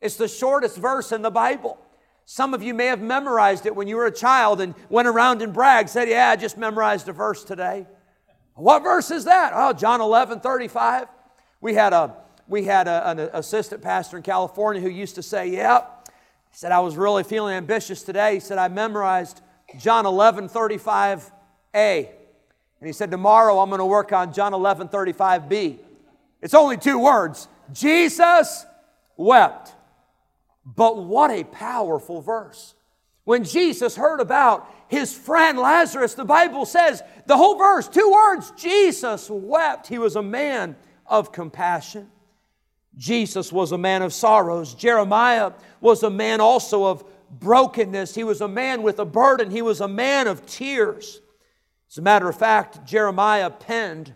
it's 0.00 0.16
the 0.16 0.28
shortest 0.28 0.76
verse 0.76 1.10
in 1.10 1.22
the 1.22 1.30
Bible. 1.30 1.76
Some 2.24 2.54
of 2.54 2.62
you 2.62 2.74
may 2.74 2.86
have 2.86 3.00
memorized 3.00 3.66
it 3.66 3.74
when 3.74 3.88
you 3.88 3.96
were 3.96 4.06
a 4.06 4.12
child 4.12 4.60
and 4.60 4.74
went 4.88 5.08
around 5.08 5.42
and 5.42 5.52
bragged, 5.52 5.90
said, 5.90 6.08
Yeah, 6.08 6.30
I 6.30 6.36
just 6.36 6.56
memorized 6.56 7.08
a 7.08 7.12
verse 7.12 7.42
today. 7.42 7.86
What 8.58 8.82
verse 8.82 9.12
is 9.12 9.24
that? 9.26 9.52
Oh, 9.54 9.72
John 9.72 10.00
11, 10.00 10.40
35. 10.40 11.06
We 11.60 11.74
had, 11.74 11.92
a, 11.92 12.16
we 12.48 12.64
had 12.64 12.88
a, 12.88 13.10
an 13.10 13.20
assistant 13.32 13.82
pastor 13.82 14.16
in 14.16 14.24
California 14.24 14.82
who 14.82 14.88
used 14.88 15.14
to 15.14 15.22
say, 15.22 15.48
Yeah. 15.48 15.84
He 16.50 16.56
said, 16.56 16.72
I 16.72 16.80
was 16.80 16.96
really 16.96 17.22
feeling 17.22 17.54
ambitious 17.54 18.02
today. 18.02 18.34
He 18.34 18.40
said, 18.40 18.58
I 18.58 18.66
memorized 18.66 19.42
John 19.78 20.06
11, 20.06 20.48
35a. 20.48 21.30
And 21.74 22.06
he 22.80 22.92
said, 22.92 23.12
Tomorrow 23.12 23.60
I'm 23.60 23.68
going 23.68 23.78
to 23.78 23.86
work 23.86 24.12
on 24.12 24.32
John 24.32 24.52
11, 24.52 24.88
35b. 24.88 25.78
It's 26.42 26.54
only 26.54 26.78
two 26.78 26.98
words 26.98 27.46
Jesus 27.72 28.66
wept. 29.16 29.72
But 30.64 30.96
what 31.04 31.30
a 31.30 31.44
powerful 31.44 32.20
verse. 32.20 32.74
When 33.28 33.44
Jesus 33.44 33.94
heard 33.94 34.20
about 34.20 34.74
his 34.88 35.14
friend 35.14 35.58
Lazarus, 35.58 36.14
the 36.14 36.24
Bible 36.24 36.64
says 36.64 37.02
the 37.26 37.36
whole 37.36 37.58
verse, 37.58 37.86
two 37.86 38.10
words 38.10 38.54
Jesus 38.56 39.28
wept. 39.28 39.86
He 39.86 39.98
was 39.98 40.16
a 40.16 40.22
man 40.22 40.76
of 41.04 41.30
compassion. 41.30 42.08
Jesus 42.96 43.52
was 43.52 43.70
a 43.70 43.76
man 43.76 44.00
of 44.00 44.14
sorrows. 44.14 44.72
Jeremiah 44.72 45.52
was 45.82 46.02
a 46.04 46.08
man 46.08 46.40
also 46.40 46.86
of 46.86 47.04
brokenness. 47.28 48.14
He 48.14 48.24
was 48.24 48.40
a 48.40 48.48
man 48.48 48.82
with 48.82 48.98
a 48.98 49.04
burden. 49.04 49.50
He 49.50 49.60
was 49.60 49.82
a 49.82 49.88
man 49.88 50.26
of 50.26 50.46
tears. 50.46 51.20
As 51.90 51.98
a 51.98 52.02
matter 52.02 52.30
of 52.30 52.38
fact, 52.38 52.86
Jeremiah 52.86 53.50
penned 53.50 54.14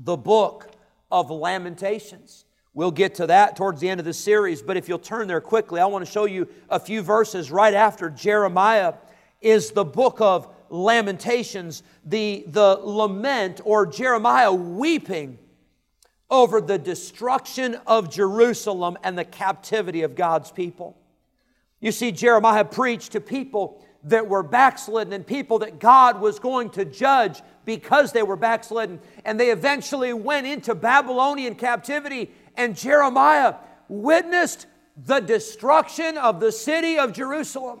the 0.00 0.16
book 0.16 0.72
of 1.08 1.30
Lamentations. 1.30 2.46
We'll 2.78 2.92
get 2.92 3.16
to 3.16 3.26
that 3.26 3.56
towards 3.56 3.80
the 3.80 3.88
end 3.88 3.98
of 3.98 4.06
the 4.06 4.12
series, 4.12 4.62
but 4.62 4.76
if 4.76 4.88
you'll 4.88 5.00
turn 5.00 5.26
there 5.26 5.40
quickly, 5.40 5.80
I 5.80 5.86
want 5.86 6.06
to 6.06 6.10
show 6.12 6.26
you 6.26 6.46
a 6.70 6.78
few 6.78 7.02
verses 7.02 7.50
right 7.50 7.74
after 7.74 8.08
Jeremiah 8.08 8.94
is 9.40 9.72
the 9.72 9.84
book 9.84 10.20
of 10.20 10.48
Lamentations, 10.70 11.82
the, 12.04 12.44
the 12.46 12.78
lament 12.80 13.60
or 13.64 13.84
Jeremiah 13.84 14.52
weeping 14.52 15.40
over 16.30 16.60
the 16.60 16.78
destruction 16.78 17.80
of 17.84 18.12
Jerusalem 18.12 18.96
and 19.02 19.18
the 19.18 19.24
captivity 19.24 20.02
of 20.02 20.14
God's 20.14 20.52
people. 20.52 20.96
You 21.80 21.90
see, 21.90 22.12
Jeremiah 22.12 22.64
preached 22.64 23.10
to 23.10 23.20
people 23.20 23.84
that 24.04 24.28
were 24.28 24.44
backslidden 24.44 25.12
and 25.12 25.26
people 25.26 25.58
that 25.60 25.80
God 25.80 26.20
was 26.20 26.38
going 26.38 26.70
to 26.70 26.84
judge 26.84 27.42
because 27.64 28.12
they 28.12 28.22
were 28.22 28.36
backslidden. 28.36 29.00
And 29.24 29.38
they 29.38 29.50
eventually 29.50 30.12
went 30.12 30.46
into 30.46 30.76
Babylonian 30.76 31.56
captivity 31.56 32.30
and 32.58 32.76
Jeremiah 32.76 33.54
witnessed 33.88 34.66
the 34.96 35.20
destruction 35.20 36.18
of 36.18 36.40
the 36.40 36.52
city 36.52 36.98
of 36.98 37.12
Jerusalem. 37.12 37.80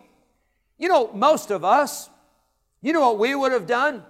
You 0.78 0.88
know, 0.88 1.12
most 1.12 1.50
of 1.50 1.64
us, 1.64 2.08
you 2.80 2.92
know 2.92 3.00
what 3.00 3.18
we 3.18 3.34
would 3.34 3.52
have 3.52 3.66
done? 3.66 4.04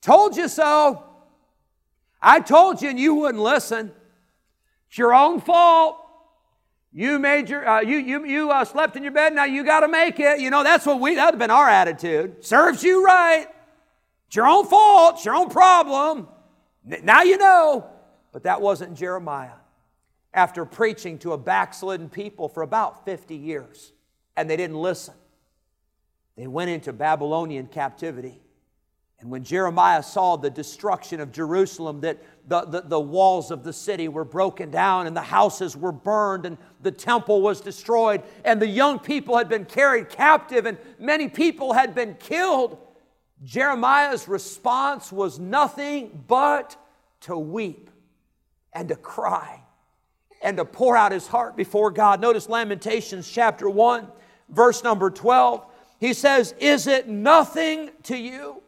Told 0.00 0.36
you 0.36 0.48
so. 0.48 1.04
I 2.20 2.38
told 2.40 2.80
you 2.80 2.88
and 2.88 2.98
you 2.98 3.14
wouldn't 3.14 3.42
listen. 3.42 3.92
It's 4.88 4.98
your 4.98 5.12
own 5.12 5.40
fault. 5.40 5.98
You 6.92 7.18
made 7.18 7.48
your, 7.48 7.66
uh, 7.66 7.80
you, 7.80 7.96
you, 7.96 8.24
you 8.24 8.50
uh, 8.50 8.64
slept 8.64 8.96
in 8.96 9.02
your 9.02 9.12
bed, 9.12 9.34
now 9.34 9.44
you 9.44 9.64
got 9.64 9.80
to 9.80 9.88
make 9.88 10.20
it. 10.20 10.40
You 10.40 10.50
know, 10.50 10.62
that's 10.62 10.84
what 10.84 11.00
we, 11.00 11.14
that 11.14 11.24
would 11.24 11.32
have 11.32 11.38
been 11.38 11.50
our 11.50 11.68
attitude. 11.68 12.44
Serves 12.44 12.82
you 12.82 13.04
right. 13.04 13.46
It's 14.26 14.36
your 14.36 14.46
own 14.46 14.66
fault. 14.66 15.16
It's 15.16 15.24
your 15.24 15.34
own 15.34 15.48
problem. 15.48 16.28
Now 16.84 17.22
you 17.22 17.38
know. 17.38 17.88
But 18.32 18.44
that 18.44 18.60
wasn't 18.60 18.96
Jeremiah. 18.96 19.50
After 20.34 20.64
preaching 20.64 21.18
to 21.18 21.32
a 21.32 21.38
backslidden 21.38 22.08
people 22.08 22.48
for 22.48 22.62
about 22.62 23.04
50 23.04 23.36
years, 23.36 23.92
and 24.36 24.48
they 24.48 24.56
didn't 24.56 24.80
listen, 24.80 25.14
they 26.36 26.46
went 26.46 26.70
into 26.70 26.92
Babylonian 26.92 27.66
captivity. 27.66 28.40
And 29.20 29.30
when 29.30 29.44
Jeremiah 29.44 30.02
saw 30.02 30.36
the 30.36 30.50
destruction 30.50 31.20
of 31.20 31.30
Jerusalem, 31.30 32.00
that 32.00 32.18
the, 32.48 32.62
the, 32.62 32.80
the, 32.80 32.98
walls 32.98 33.52
of 33.52 33.62
the 33.62 33.72
city 33.72 34.08
were 34.08 34.24
broken 34.24 34.70
down 34.70 35.06
and 35.06 35.16
the 35.16 35.22
houses 35.22 35.76
were 35.76 35.92
burned 35.92 36.44
and 36.44 36.58
the 36.80 36.90
temple 36.90 37.40
was 37.40 37.60
destroyed 37.60 38.22
and 38.44 38.60
the 38.60 38.66
young 38.66 38.98
people 38.98 39.38
had 39.38 39.48
been 39.48 39.64
carried 39.64 40.08
captive 40.08 40.66
and 40.66 40.76
many 40.98 41.28
people 41.28 41.72
had 41.72 41.94
been 41.94 42.14
killed, 42.14 42.78
Jeremiah's 43.44 44.28
response 44.28 45.10
was 45.10 45.38
nothing 45.38 46.24
but 46.28 46.76
to 47.22 47.36
weep 47.36 47.90
and 48.72 48.88
to 48.88 48.96
cry 48.96 49.60
and 50.42 50.56
to 50.56 50.64
pour 50.64 50.96
out 50.96 51.12
his 51.12 51.26
heart 51.26 51.56
before 51.56 51.90
God. 51.90 52.20
Notice 52.20 52.48
Lamentations 52.48 53.30
chapter 53.30 53.68
1, 53.68 54.06
verse 54.48 54.82
number 54.84 55.10
12. 55.10 55.64
He 55.98 56.12
says, 56.12 56.54
Is 56.58 56.86
it 56.86 57.08
nothing 57.08 57.90
to 58.04 58.16
you? 58.16 58.62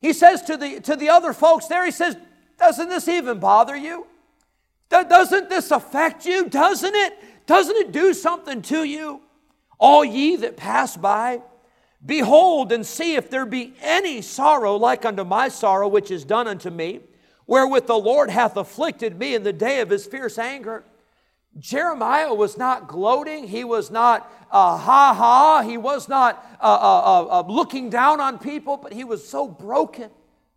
He 0.00 0.12
says 0.12 0.42
to 0.42 0.56
the, 0.56 0.80
to 0.80 0.96
the 0.96 1.08
other 1.08 1.32
folks 1.32 1.66
there, 1.66 1.84
He 1.84 1.90
says, 1.90 2.16
Doesn't 2.58 2.88
this 2.88 3.08
even 3.08 3.38
bother 3.38 3.76
you? 3.76 4.06
Doesn't 4.88 5.48
this 5.48 5.70
affect 5.70 6.26
you? 6.26 6.48
Doesn't 6.48 6.94
it? 6.94 7.46
Doesn't 7.46 7.76
it 7.76 7.92
do 7.92 8.14
something 8.14 8.62
to 8.62 8.84
you? 8.84 9.20
All 9.78 10.04
ye 10.04 10.36
that 10.36 10.56
pass 10.56 10.96
by, 10.96 11.42
Behold 12.06 12.70
and 12.70 12.86
see 12.86 13.16
if 13.16 13.28
there 13.28 13.44
be 13.44 13.74
any 13.82 14.22
sorrow 14.22 14.76
like 14.76 15.04
unto 15.04 15.24
my 15.24 15.48
sorrow 15.48 15.88
which 15.88 16.10
is 16.12 16.24
done 16.24 16.46
unto 16.46 16.70
me, 16.70 17.00
wherewith 17.46 17.86
the 17.86 17.98
Lord 17.98 18.30
hath 18.30 18.56
afflicted 18.56 19.18
me 19.18 19.34
in 19.34 19.42
the 19.42 19.52
day 19.52 19.80
of 19.80 19.90
his 19.90 20.06
fierce 20.06 20.38
anger. 20.38 20.84
Jeremiah 21.58 22.32
was 22.32 22.56
not 22.56 22.86
gloating. 22.86 23.48
He 23.48 23.64
was 23.64 23.90
not 23.90 24.30
uh, 24.50 24.76
ha 24.76 25.14
ha. 25.14 25.62
He 25.62 25.76
was 25.76 26.08
not 26.08 26.44
uh, 26.60 26.64
uh, 26.64 27.00
uh, 27.00 27.40
uh 27.40 27.44
looking 27.48 27.90
down 27.90 28.20
on 28.20 28.38
people, 28.38 28.76
but 28.76 28.92
he 28.92 29.04
was 29.04 29.26
so 29.26 29.48
broken 29.48 30.10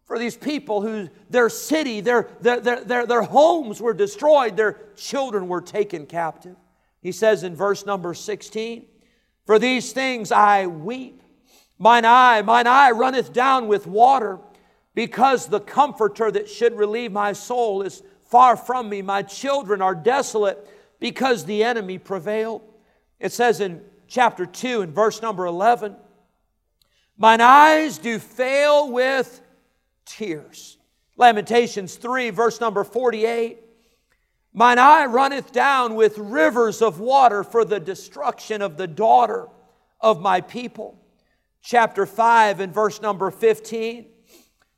for 0.05 0.19
these 0.19 0.35
people 0.35 0.81
who 0.81 1.07
their 1.29 1.49
city, 1.49 2.01
their, 2.01 2.27
their, 2.41 2.59
their, 2.59 2.83
their, 2.83 3.05
their 3.05 3.21
homes 3.21 3.81
were 3.81 3.93
destroyed, 3.93 4.57
their 4.57 4.79
children 4.95 5.47
were 5.47 5.61
taken 5.61 6.05
captive. 6.05 6.55
He 7.01 7.11
says 7.11 7.43
in 7.43 7.55
verse 7.55 7.85
number 7.85 8.13
16, 8.13 8.85
For 9.45 9.57
these 9.57 9.93
things 9.93 10.31
I 10.31 10.67
weep 10.67 11.21
Mine 11.81 12.03
eye, 12.03 12.41
mine 12.41 12.67
eye 12.67 12.91
runneth 12.91 13.31
down 13.31 13.69
with 13.69 13.87
water, 13.87 14.39
because 14.93 15.47
the 15.47 15.61
comforter 15.61 16.29
that 16.29 16.49
should 16.49 16.75
relieve 16.75 17.13
my 17.13 17.31
soul 17.31 17.81
is 17.81 18.03
far 18.25 18.57
from 18.57 18.89
me. 18.89 19.01
My 19.01 19.21
children 19.23 19.81
are 19.81 19.95
desolate 19.95 20.67
because 20.99 21.45
the 21.45 21.63
enemy 21.63 21.97
prevailed. 21.97 22.61
It 23.17 23.31
says 23.31 23.61
in 23.61 23.81
chapter 24.09 24.45
2 24.45 24.81
and 24.81 24.93
verse 24.93 25.21
number 25.21 25.45
11, 25.45 25.95
Mine 27.17 27.41
eyes 27.41 27.97
do 27.97 28.19
fail 28.19 28.91
with 28.91 29.41
tears. 30.05 30.77
Lamentations 31.15 31.95
3, 31.95 32.29
verse 32.29 32.59
number 32.59 32.83
48. 32.83 33.59
Mine 34.53 34.79
eye 34.79 35.05
runneth 35.05 35.53
down 35.53 35.95
with 35.95 36.17
rivers 36.17 36.81
of 36.81 36.99
water 36.99 37.43
for 37.43 37.63
the 37.63 37.79
destruction 37.79 38.61
of 38.61 38.75
the 38.75 38.87
daughter 38.87 39.47
of 40.01 40.19
my 40.19 40.41
people 40.41 40.98
chapter 41.69 42.07
5 42.07 42.61
and 42.61 42.73
verse 42.73 42.99
number 42.99 43.29
15. 43.29 44.07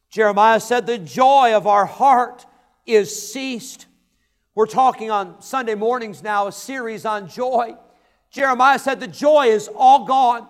Jeremiah 0.09 0.59
said, 0.59 0.85
The 0.85 0.97
joy 0.97 1.53
of 1.55 1.65
our 1.65 1.85
heart 1.85 2.45
is 2.85 3.31
ceased. 3.31 3.85
We're 4.55 4.65
talking 4.65 5.09
on 5.09 5.41
Sunday 5.41 5.75
mornings 5.75 6.21
now, 6.21 6.47
a 6.47 6.51
series 6.51 7.05
on 7.05 7.29
joy. 7.29 7.77
Jeremiah 8.29 8.77
said, 8.77 8.99
The 8.99 9.07
joy 9.07 9.47
is 9.47 9.69
all 9.73 10.05
gone. 10.05 10.49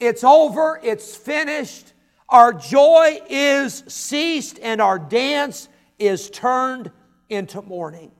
It's 0.00 0.24
over. 0.24 0.80
It's 0.82 1.14
finished. 1.14 1.92
Our 2.30 2.54
joy 2.54 3.20
is 3.28 3.84
ceased 3.86 4.58
and 4.62 4.80
our 4.80 4.98
dance 4.98 5.68
is 5.98 6.30
turned 6.30 6.90
into 7.28 7.60
mourning. 7.60 8.12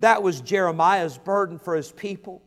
That 0.00 0.22
was 0.22 0.42
Jeremiah's 0.42 1.16
burden 1.16 1.58
for 1.58 1.74
his 1.74 1.92
people. 1.92 2.42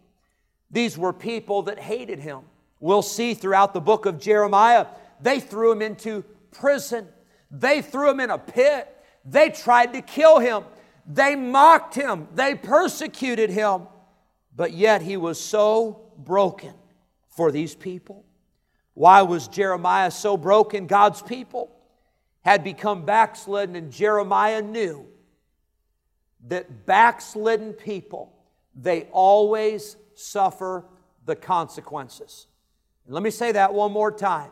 These 0.69 0.95
were 0.95 1.12
people 1.12 1.63
that 1.63 1.79
hated 1.79 2.19
him. 2.19 2.41
We'll 2.84 3.02
see 3.02 3.34
throughout 3.34 3.74
the 3.74 3.80
book 3.80 4.06
of 4.06 4.20
Jeremiah, 4.20 4.88
they 5.22 5.40
threw 5.40 5.72
him 5.72 5.82
into 5.82 6.25
prison. 6.52 7.08
They 7.50 7.82
threw 7.82 8.10
him 8.10 8.20
in 8.20 8.30
a 8.30 8.38
pit. 8.38 8.94
They 9.24 9.52
tried 9.52 9.94
to 9.94 10.02
kill 10.02 10.40
him. 10.40 10.66
They 11.08 11.38
mocked 11.38 11.96
him. 11.96 12.28
They 12.36 12.56
persecuted 12.56 13.50
him. 13.50 13.84
But 14.54 14.74
yet 14.74 15.02
he 15.02 15.16
was 15.16 15.40
so 15.40 16.12
broken 16.18 16.74
for 17.30 17.54
these 17.54 17.74
people. 17.74 18.25
Why 18.96 19.22
was 19.22 19.48
Jeremiah 19.48 20.12
so 20.12 20.36
broken? 20.36 20.86
God's 20.86 21.22
people 21.22 21.74
had 22.42 22.66
become 22.66 23.06
backslidden, 23.06 23.78
and 23.78 23.94
Jeremiah 23.94 24.62
knew 24.62 25.08
that 26.50 26.86
backslidden 26.86 27.72
people, 27.72 28.34
they 28.75 29.04
always 29.13 29.96
suffer 30.16 30.84
the 31.25 31.38
consequences. 31.38 32.48
And 33.05 33.13
let 33.13 33.24
me 33.24 33.29
say 33.29 33.51
that 33.51 33.74
one 33.74 33.91
more 33.91 34.12
time. 34.12 34.51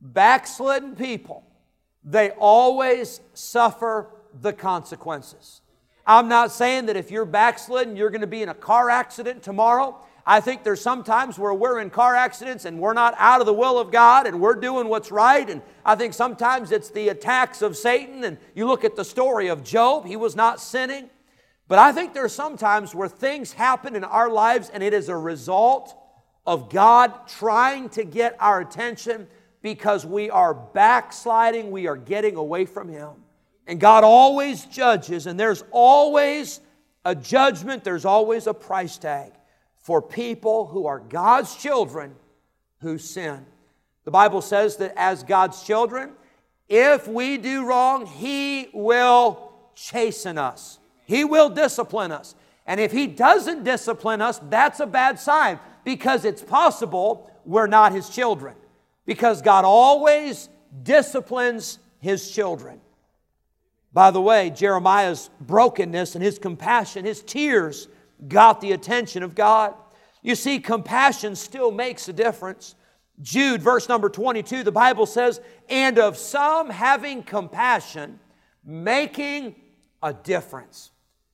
Backslidden 0.00 0.96
people, 0.96 1.44
they 2.04 2.30
always 2.30 3.20
suffer 3.34 4.08
the 4.40 4.52
consequences. 4.52 5.60
I'm 6.06 6.28
not 6.28 6.52
saying 6.52 6.86
that 6.86 6.96
if 6.96 7.10
you're 7.10 7.24
backslidden, 7.24 7.96
you're 7.96 8.10
going 8.10 8.20
to 8.20 8.26
be 8.26 8.42
in 8.42 8.48
a 8.48 8.54
car 8.54 8.90
accident 8.90 9.42
tomorrow. 9.42 9.98
I 10.24 10.40
think 10.40 10.64
there's 10.64 10.80
some 10.80 11.04
times 11.04 11.38
where 11.38 11.54
we're 11.54 11.80
in 11.80 11.90
car 11.90 12.14
accidents 12.14 12.64
and 12.64 12.80
we're 12.80 12.92
not 12.92 13.14
out 13.18 13.40
of 13.40 13.46
the 13.46 13.52
will 13.52 13.78
of 13.78 13.90
God 13.90 14.26
and 14.26 14.40
we're 14.40 14.54
doing 14.54 14.88
what's 14.88 15.10
right. 15.10 15.48
And 15.48 15.62
I 15.84 15.94
think 15.94 16.14
sometimes 16.14 16.72
it's 16.72 16.90
the 16.90 17.08
attacks 17.08 17.62
of 17.62 17.76
Satan. 17.76 18.24
And 18.24 18.38
you 18.54 18.66
look 18.66 18.84
at 18.84 18.96
the 18.96 19.04
story 19.04 19.48
of 19.48 19.64
Job, 19.64 20.04
he 20.04 20.16
was 20.16 20.34
not 20.34 20.60
sinning. 20.60 21.10
But 21.68 21.78
I 21.78 21.92
think 21.92 22.14
there's 22.14 22.32
some 22.32 22.56
times 22.56 22.94
where 22.94 23.08
things 23.08 23.52
happen 23.52 23.96
in 23.96 24.04
our 24.04 24.30
lives 24.30 24.70
and 24.70 24.82
it 24.82 24.92
is 24.94 25.08
a 25.08 25.16
result 25.16 25.96
of 26.46 26.70
God 26.70 27.26
trying 27.28 27.88
to 27.90 28.04
get 28.04 28.36
our 28.38 28.60
attention 28.60 29.26
because 29.62 30.06
we 30.06 30.30
are 30.30 30.54
backsliding, 30.54 31.70
we 31.70 31.88
are 31.88 31.96
getting 31.96 32.36
away 32.36 32.66
from 32.66 32.88
Him. 32.88 33.10
And 33.66 33.80
God 33.80 34.04
always 34.04 34.64
judges, 34.64 35.26
and 35.26 35.38
there's 35.38 35.64
always 35.72 36.60
a 37.04 37.14
judgment, 37.14 37.82
there's 37.82 38.04
always 38.04 38.46
a 38.46 38.54
price 38.54 38.96
tag 38.96 39.32
for 39.78 40.00
people 40.00 40.66
who 40.66 40.86
are 40.86 41.00
God's 41.00 41.54
children 41.56 42.14
who 42.80 42.98
sin. 42.98 43.44
The 44.04 44.10
Bible 44.10 44.40
says 44.40 44.76
that 44.76 44.92
as 44.96 45.24
God's 45.24 45.64
children, 45.64 46.12
if 46.68 47.08
we 47.08 47.38
do 47.38 47.66
wrong, 47.66 48.06
He 48.06 48.68
will 48.72 49.52
chasten 49.74 50.38
us, 50.38 50.78
He 51.04 51.24
will 51.24 51.48
discipline 51.48 52.12
us. 52.12 52.34
And 52.66 52.80
if 52.80 52.92
He 52.92 53.06
doesn't 53.06 53.64
discipline 53.64 54.20
us, 54.20 54.40
that's 54.50 54.80
a 54.80 54.86
bad 54.86 55.18
sign 55.18 55.60
because 55.84 56.24
it's 56.24 56.42
possible 56.42 57.30
we're 57.44 57.66
not 57.66 57.92
His 57.92 58.08
children. 58.08 58.54
Because 59.04 59.40
God 59.42 59.64
always 59.64 60.48
disciplines 60.82 61.78
His 62.00 62.30
children. 62.30 62.80
By 63.96 64.10
the 64.10 64.20
way, 64.20 64.50
Jeremiah's 64.50 65.30
brokenness 65.40 66.16
and 66.16 66.22
his 66.22 66.38
compassion, 66.38 67.06
his 67.06 67.22
tears, 67.22 67.88
got 68.28 68.60
the 68.60 68.72
attention 68.72 69.22
of 69.22 69.34
God. 69.34 69.72
You 70.20 70.34
see, 70.34 70.58
compassion 70.58 71.34
still 71.34 71.70
makes 71.70 72.06
a 72.06 72.12
difference. 72.12 72.74
Jude, 73.22 73.62
verse 73.62 73.88
number 73.88 74.10
22, 74.10 74.64
the 74.64 74.70
Bible 74.70 75.06
says, 75.06 75.40
And 75.70 75.98
of 75.98 76.18
some 76.18 76.68
having 76.68 77.22
compassion, 77.22 78.20
making 78.62 79.54
a 80.02 80.12
difference. 80.12 80.90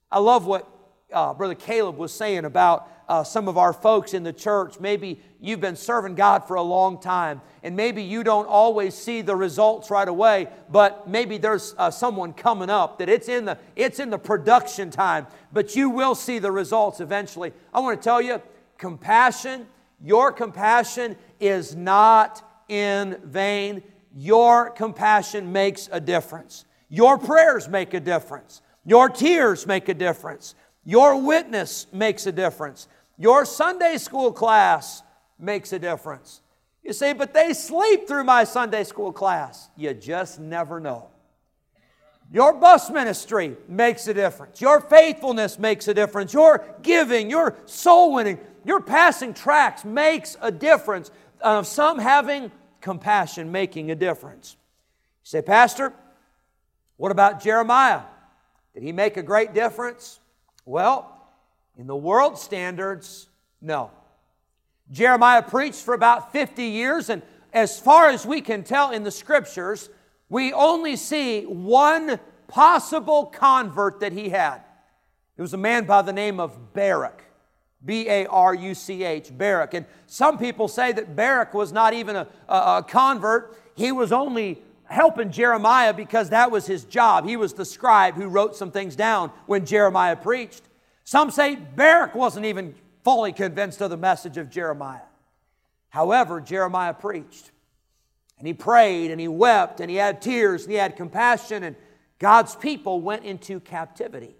I 0.08 0.20
love 0.20 0.46
what 0.46 0.68
uh, 1.12 1.34
Brother 1.34 1.54
Caleb 1.54 1.96
was 1.96 2.12
saying 2.12 2.44
about 2.44 2.88
uh, 3.08 3.22
some 3.22 3.48
of 3.48 3.58
our 3.58 3.72
folks 3.72 4.14
in 4.14 4.22
the 4.22 4.32
church. 4.32 4.80
Maybe 4.80 5.20
you've 5.40 5.60
been 5.60 5.76
serving 5.76 6.14
God 6.14 6.46
for 6.46 6.56
a 6.56 6.62
long 6.62 7.00
time, 7.00 7.40
and 7.62 7.76
maybe 7.76 8.02
you 8.02 8.24
don't 8.24 8.46
always 8.46 8.94
see 8.94 9.20
the 9.20 9.36
results 9.36 9.90
right 9.90 10.08
away, 10.08 10.48
but 10.70 11.08
maybe 11.08 11.36
there's 11.38 11.74
uh, 11.76 11.90
someone 11.90 12.32
coming 12.32 12.70
up 12.70 12.98
that 12.98 13.08
it's 13.08 13.28
in 13.28 13.44
the 13.44 13.58
it's 13.76 14.00
in 14.00 14.10
the 14.10 14.18
production 14.18 14.90
time, 14.90 15.26
but 15.52 15.76
you 15.76 15.90
will 15.90 16.14
see 16.14 16.38
the 16.38 16.50
results 16.50 17.00
eventually. 17.00 17.52
I 17.74 17.80
want 17.80 18.00
to 18.00 18.04
tell 18.04 18.22
you, 18.22 18.40
compassion, 18.78 19.66
your 20.02 20.32
compassion 20.32 21.16
is 21.38 21.76
not 21.76 22.42
in 22.68 23.18
vain. 23.24 23.82
Your 24.14 24.70
compassion 24.70 25.52
makes 25.52 25.88
a 25.92 26.00
difference. 26.00 26.64
Your 26.88 27.18
prayers 27.18 27.68
make 27.68 27.94
a 27.94 28.00
difference. 28.00 28.62
Your 28.84 29.08
tears 29.08 29.66
make 29.66 29.88
a 29.88 29.94
difference. 29.94 30.54
Your 30.84 31.20
witness 31.20 31.86
makes 31.92 32.26
a 32.26 32.32
difference. 32.32 32.88
Your 33.18 33.44
Sunday 33.44 33.98
school 33.98 34.32
class 34.32 35.02
makes 35.38 35.72
a 35.72 35.78
difference. 35.78 36.40
You 36.82 36.92
say, 36.92 37.12
but 37.12 37.32
they 37.32 37.52
sleep 37.52 38.08
through 38.08 38.24
my 38.24 38.44
Sunday 38.44 38.84
school 38.84 39.12
class. 39.12 39.68
You 39.76 39.94
just 39.94 40.40
never 40.40 40.80
know. 40.80 41.08
Your 42.32 42.54
bus 42.54 42.90
ministry 42.90 43.56
makes 43.68 44.08
a 44.08 44.14
difference. 44.14 44.60
Your 44.60 44.80
faithfulness 44.80 45.58
makes 45.58 45.86
a 45.86 45.94
difference. 45.94 46.32
Your 46.32 46.64
giving, 46.82 47.30
your 47.30 47.56
soul 47.66 48.14
winning, 48.14 48.38
your 48.64 48.80
passing 48.80 49.34
tracts 49.34 49.84
makes 49.84 50.36
a 50.40 50.50
difference. 50.50 51.10
Of 51.40 51.66
some 51.66 51.98
having 51.98 52.52
compassion 52.80 53.50
making 53.50 53.90
a 53.90 53.96
difference. 53.96 54.56
You 55.24 55.28
say, 55.28 55.42
Pastor, 55.42 55.92
what 56.96 57.10
about 57.10 57.42
Jeremiah? 57.42 58.02
Did 58.74 58.84
he 58.84 58.92
make 58.92 59.16
a 59.16 59.22
great 59.22 59.52
difference? 59.52 60.20
Well, 60.64 61.10
in 61.76 61.86
the 61.86 61.96
world 61.96 62.38
standards, 62.38 63.28
no. 63.60 63.90
Jeremiah 64.90 65.42
preached 65.42 65.82
for 65.82 65.94
about 65.94 66.32
50 66.32 66.64
years, 66.64 67.08
and 67.08 67.22
as 67.52 67.78
far 67.78 68.08
as 68.08 68.26
we 68.26 68.40
can 68.40 68.62
tell 68.62 68.90
in 68.90 69.04
the 69.04 69.10
scriptures, 69.10 69.88
we 70.28 70.52
only 70.52 70.96
see 70.96 71.44
one 71.44 72.18
possible 72.48 73.26
convert 73.26 74.00
that 74.00 74.12
he 74.12 74.28
had. 74.28 74.60
It 75.36 75.42
was 75.42 75.54
a 75.54 75.58
man 75.58 75.84
by 75.84 76.02
the 76.02 76.12
name 76.12 76.40
of 76.40 76.72
Baruch. 76.72 77.22
B 77.84 78.08
A 78.08 78.26
R 78.26 78.54
U 78.54 78.74
C 78.74 79.04
H, 79.04 79.36
Baruch. 79.36 79.74
And 79.74 79.86
some 80.06 80.38
people 80.38 80.68
say 80.68 80.92
that 80.92 81.16
Baruch 81.16 81.52
was 81.52 81.72
not 81.72 81.94
even 81.94 82.16
a, 82.16 82.28
a, 82.48 82.54
a, 82.54 82.84
convert, 82.86 83.58
he 83.74 83.90
was 83.90 84.12
only 84.12 84.62
helping 84.92 85.30
Jeremiah 85.30 85.94
because 85.94 86.30
that 86.30 86.50
was 86.50 86.66
his 86.66 86.84
job. 86.84 87.26
He 87.26 87.36
was 87.36 87.54
the 87.54 87.64
scribe 87.64 88.14
who 88.14 88.28
wrote 88.28 88.54
some 88.54 88.70
things 88.70 88.94
down 88.94 89.30
when 89.46 89.64
Jeremiah 89.64 90.16
preached. 90.16 90.62
Some 91.04 91.30
say 91.30 91.56
Baruch 91.56 92.14
wasn't 92.14 92.46
even 92.46 92.74
fully 93.02 93.32
convinced 93.32 93.80
of 93.80 93.90
the 93.90 93.96
message 93.96 94.36
of 94.36 94.50
Jeremiah. 94.50 95.00
However, 95.88 96.40
Jeremiah 96.40 96.94
preached. 96.94 97.50
And 98.38 98.46
he 98.46 98.54
prayed 98.54 99.10
and 99.10 99.20
he 99.20 99.28
wept 99.28 99.80
and 99.80 99.90
he 99.90 99.96
had 99.96 100.20
tears 100.20 100.64
and 100.64 100.72
he 100.72 100.78
had 100.78 100.96
compassion, 100.96 101.62
and 101.62 101.76
God's 102.18 102.54
people 102.54 103.00
went 103.00 103.24
into 103.24 103.60
captivity. 103.60 104.36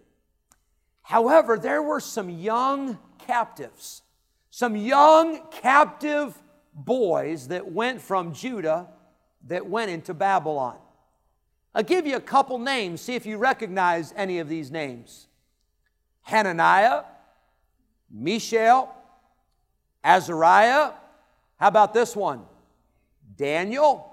However, 1.03 1.57
there 1.57 1.83
were 1.83 2.01
some 2.01 2.29
young 2.29 2.99
captives, 3.19 4.03
some 4.51 4.77
young 4.77 5.41
captive 5.51 6.37
boys 6.75 7.49
that 7.49 7.73
went 7.73 8.01
from 8.01 8.35
Judah 8.35 8.89
that 9.49 9.67
went 9.67 9.91
into 9.91 10.15
Babylon. 10.15 10.77
I'll 11.75 11.83
give 11.83 12.07
you 12.07 12.17
a 12.17 12.21
couple 12.21 12.59
names, 12.59 13.01
see 13.01 13.15
if 13.15 13.25
you 13.25 13.39
recognize 13.39 14.13
any 14.17 14.39
of 14.39 14.49
these 14.49 14.71
names. 14.71 15.27
Hananiah, 16.23 17.03
Mishael, 18.11 18.95
Azariah. 20.05 20.93
How 21.57 21.69
about 21.69 21.95
this 21.95 22.15
one? 22.15 22.43
Daniel. 23.37 24.09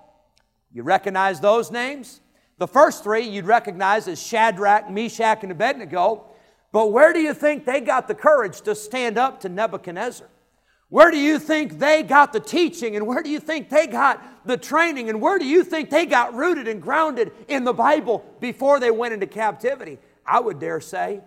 You 0.72 0.84
recognize 0.84 1.40
those 1.40 1.72
names? 1.72 2.22
The 2.58 2.68
first 2.68 3.04
three 3.04 3.24
you'd 3.24 3.46
recognize 3.46 4.08
as 4.08 4.22
Shadrach, 4.22 4.90
Meshach, 4.90 5.44
and 5.44 5.52
Abednego. 5.52 6.26
But 6.72 6.92
where 6.92 7.14
do 7.14 7.20
you 7.20 7.34
think 7.34 7.66
they 7.66 7.82
got 7.82 8.08
the 8.08 8.16
courage 8.16 8.62
to 8.62 8.76
stand 8.76 9.18
up 9.18 9.42
to 9.42 9.50
Nebuchadnezzar? 9.50 10.28
Where 10.90 11.12
do 11.12 11.18
you 11.18 11.38
think 11.38 11.78
they 11.78 12.02
got 12.02 12.34
the 12.34 12.40
teaching? 12.40 12.96
And 12.96 13.06
where 13.06 13.22
do 13.22 13.30
you 13.30 13.40
think 13.40 13.70
they 13.70 13.86
got 13.86 14.46
the 14.46 14.58
training? 14.58 15.10
And 15.10 15.22
where 15.22 15.38
do 15.38 15.46
you 15.46 15.64
think 15.64 15.92
they 15.92 16.08
got 16.08 16.34
rooted 16.34 16.68
and 16.68 16.82
grounded 16.82 17.32
in 17.48 17.64
the 17.64 17.74
Bible 17.74 18.26
before 18.40 18.80
they 18.80 18.90
went 18.90 19.14
into 19.14 19.28
captivity? 19.28 20.00
I 20.26 20.40
would 20.40 20.60
dare 20.60 20.82
say 20.82 21.22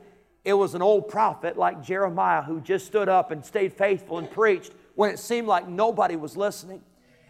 it 0.45 0.55
was 0.55 0.75
an 0.75 0.83
old 0.83 1.09
prophet 1.09 1.57
like 1.57 1.81
Jeremiah 1.81 2.43
who 2.43 2.61
just 2.61 2.87
stood 2.87 3.09
up 3.09 3.31
and 3.31 3.45
stayed 3.45 3.73
faithful 3.73 4.19
and 4.19 4.29
preached 4.29 4.73
when 4.97 5.11
it 5.11 5.21
seemed 5.21 5.47
like 5.47 5.69
nobody 5.69 6.17
was 6.17 6.37
listening. 6.37 6.83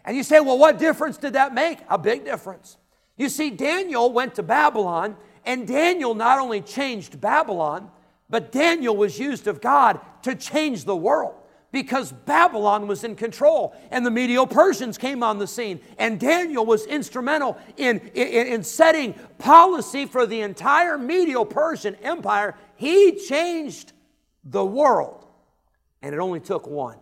And 0.03 0.17
you 0.17 0.23
say, 0.23 0.39
well, 0.39 0.57
what 0.57 0.79
difference 0.79 1.17
did 1.17 1.33
that 1.33 1.53
make? 1.53 1.79
A 1.87 1.99
big 1.99 2.25
difference. 2.25 2.77
You 3.15 3.29
see, 3.29 3.51
Daniel 3.51 4.11
went 4.11 4.35
to 4.35 4.43
Babylon, 4.43 5.15
and 5.45 5.67
Daniel 5.67 6.15
not 6.15 6.39
only 6.39 6.61
changed 6.61 7.21
Babylon, 7.21 7.91
but 8.27 8.51
Daniel 8.51 8.97
was 8.97 9.19
used 9.19 9.47
of 9.47 9.61
God 9.61 9.99
to 10.23 10.33
change 10.33 10.85
the 10.85 10.95
world 10.95 11.35
because 11.73 12.11
Babylon 12.11 12.87
was 12.87 13.03
in 13.03 13.15
control 13.15 13.75
and 13.91 14.05
the 14.05 14.11
Medo 14.11 14.45
Persians 14.45 14.97
came 14.97 15.23
on 15.23 15.39
the 15.39 15.47
scene. 15.47 15.81
And 15.97 16.19
Daniel 16.19 16.65
was 16.65 16.85
instrumental 16.85 17.57
in, 17.75 17.99
in, 18.13 18.47
in 18.47 18.63
setting 18.63 19.15
policy 19.39 20.05
for 20.05 20.25
the 20.25 20.41
entire 20.41 20.97
Medo 20.97 21.43
Persian 21.43 21.95
Empire. 21.95 22.55
He 22.75 23.13
changed 23.27 23.91
the 24.43 24.63
world, 24.63 25.25
and 26.01 26.13
it 26.13 26.19
only 26.19 26.39
took 26.39 26.67
one. 26.67 26.99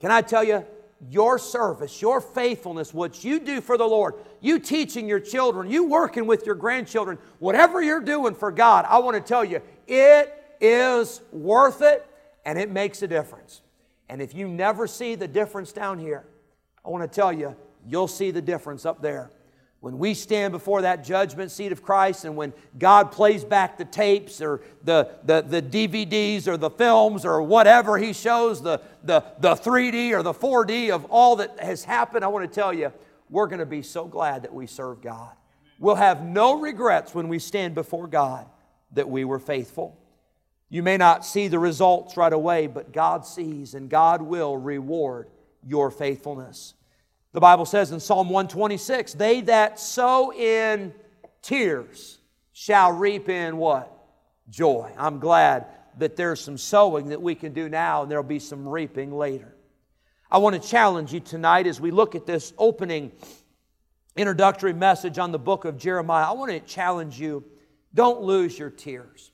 Can 0.00 0.12
I 0.12 0.22
tell 0.22 0.44
you, 0.44 0.64
your 1.10 1.38
service, 1.38 2.00
your 2.00 2.20
faithfulness, 2.20 2.94
what 2.94 3.24
you 3.24 3.40
do 3.40 3.60
for 3.60 3.76
the 3.76 3.84
Lord, 3.84 4.14
you 4.40 4.58
teaching 4.58 5.08
your 5.08 5.20
children, 5.20 5.68
you 5.68 5.84
working 5.84 6.26
with 6.26 6.46
your 6.46 6.54
grandchildren, 6.54 7.18
whatever 7.38 7.82
you're 7.82 8.00
doing 8.00 8.34
for 8.34 8.50
God, 8.50 8.86
I 8.88 8.98
want 8.98 9.16
to 9.16 9.20
tell 9.20 9.44
you, 9.44 9.60
it 9.86 10.32
is 10.60 11.20
worth 11.32 11.82
it 11.82 12.06
and 12.44 12.58
it 12.58 12.70
makes 12.70 13.02
a 13.02 13.08
difference. 13.08 13.62
And 14.08 14.22
if 14.22 14.34
you 14.34 14.48
never 14.48 14.86
see 14.86 15.14
the 15.14 15.28
difference 15.28 15.72
down 15.72 15.98
here, 15.98 16.24
I 16.84 16.90
want 16.90 17.10
to 17.10 17.14
tell 17.14 17.32
you, 17.32 17.56
you'll 17.86 18.08
see 18.08 18.30
the 18.30 18.42
difference 18.42 18.86
up 18.86 19.02
there. 19.02 19.30
when 19.80 19.98
we 19.98 20.14
stand 20.14 20.52
before 20.52 20.82
that 20.82 21.04
judgment 21.04 21.50
seat 21.50 21.70
of 21.70 21.82
Christ 21.82 22.24
and 22.24 22.34
when 22.34 22.52
God 22.78 23.12
plays 23.12 23.44
back 23.44 23.78
the 23.78 23.84
tapes 23.84 24.40
or 24.40 24.62
the, 24.82 25.10
the, 25.24 25.42
the 25.42 25.62
DVDs 25.62 26.48
or 26.48 26.56
the 26.56 26.70
films 26.70 27.24
or 27.24 27.42
whatever 27.42 27.98
He 27.98 28.12
shows, 28.12 28.62
the, 28.62 28.80
the, 29.04 29.24
the 29.38 29.54
3D 29.54 30.12
or 30.12 30.22
the 30.22 30.32
4D 30.32 30.90
of 30.90 31.04
all 31.06 31.36
that 31.36 31.60
has 31.60 31.84
happened, 31.84 32.24
I 32.24 32.28
want 32.28 32.50
to 32.50 32.52
tell 32.52 32.72
you, 32.72 32.92
we're 33.28 33.46
going 33.46 33.60
to 33.60 33.66
be 33.66 33.82
so 33.82 34.06
glad 34.06 34.42
that 34.42 34.54
we 34.54 34.66
serve 34.66 35.02
God. 35.02 35.32
We'll 35.78 35.96
have 35.96 36.24
no 36.24 36.58
regrets 36.58 37.14
when 37.14 37.28
we 37.28 37.38
stand 37.38 37.74
before 37.74 38.06
God 38.06 38.46
that 38.92 39.08
we 39.08 39.24
were 39.24 39.38
faithful. 39.38 39.98
You 40.68 40.82
may 40.82 40.96
not 40.96 41.24
see 41.24 41.48
the 41.48 41.58
results 41.58 42.16
right 42.16 42.32
away, 42.32 42.66
but 42.66 42.92
God 42.92 43.24
sees 43.24 43.74
and 43.74 43.88
God 43.88 44.20
will 44.20 44.56
reward 44.56 45.28
your 45.64 45.90
faithfulness. 45.90 46.74
The 47.32 47.40
Bible 47.40 47.66
says 47.66 47.92
in 47.92 48.00
Psalm 48.00 48.30
126, 48.30 49.14
they 49.14 49.42
that 49.42 49.78
sow 49.78 50.32
in 50.32 50.92
tears 51.42 52.18
shall 52.52 52.92
reap 52.92 53.28
in 53.28 53.58
what? 53.58 53.92
Joy. 54.48 54.90
I'm 54.96 55.18
glad 55.18 55.66
that 55.98 56.16
there's 56.16 56.40
some 56.40 56.58
sowing 56.58 57.08
that 57.08 57.20
we 57.20 57.34
can 57.34 57.52
do 57.52 57.68
now 57.68 58.02
and 58.02 58.10
there'll 58.10 58.24
be 58.24 58.38
some 58.38 58.66
reaping 58.66 59.12
later. 59.12 59.54
I 60.30 60.38
want 60.38 60.60
to 60.60 60.68
challenge 60.68 61.12
you 61.12 61.20
tonight 61.20 61.66
as 61.66 61.80
we 61.80 61.90
look 61.90 62.14
at 62.14 62.26
this 62.26 62.52
opening 62.58 63.12
introductory 64.16 64.72
message 64.72 65.18
on 65.18 65.30
the 65.30 65.38
book 65.38 65.64
of 65.64 65.76
Jeremiah. 65.76 66.28
I 66.28 66.32
want 66.32 66.50
to 66.50 66.60
challenge 66.60 67.20
you 67.20 67.44
don't 67.94 68.22
lose 68.22 68.58
your 68.58 68.70
tears. 68.70 69.30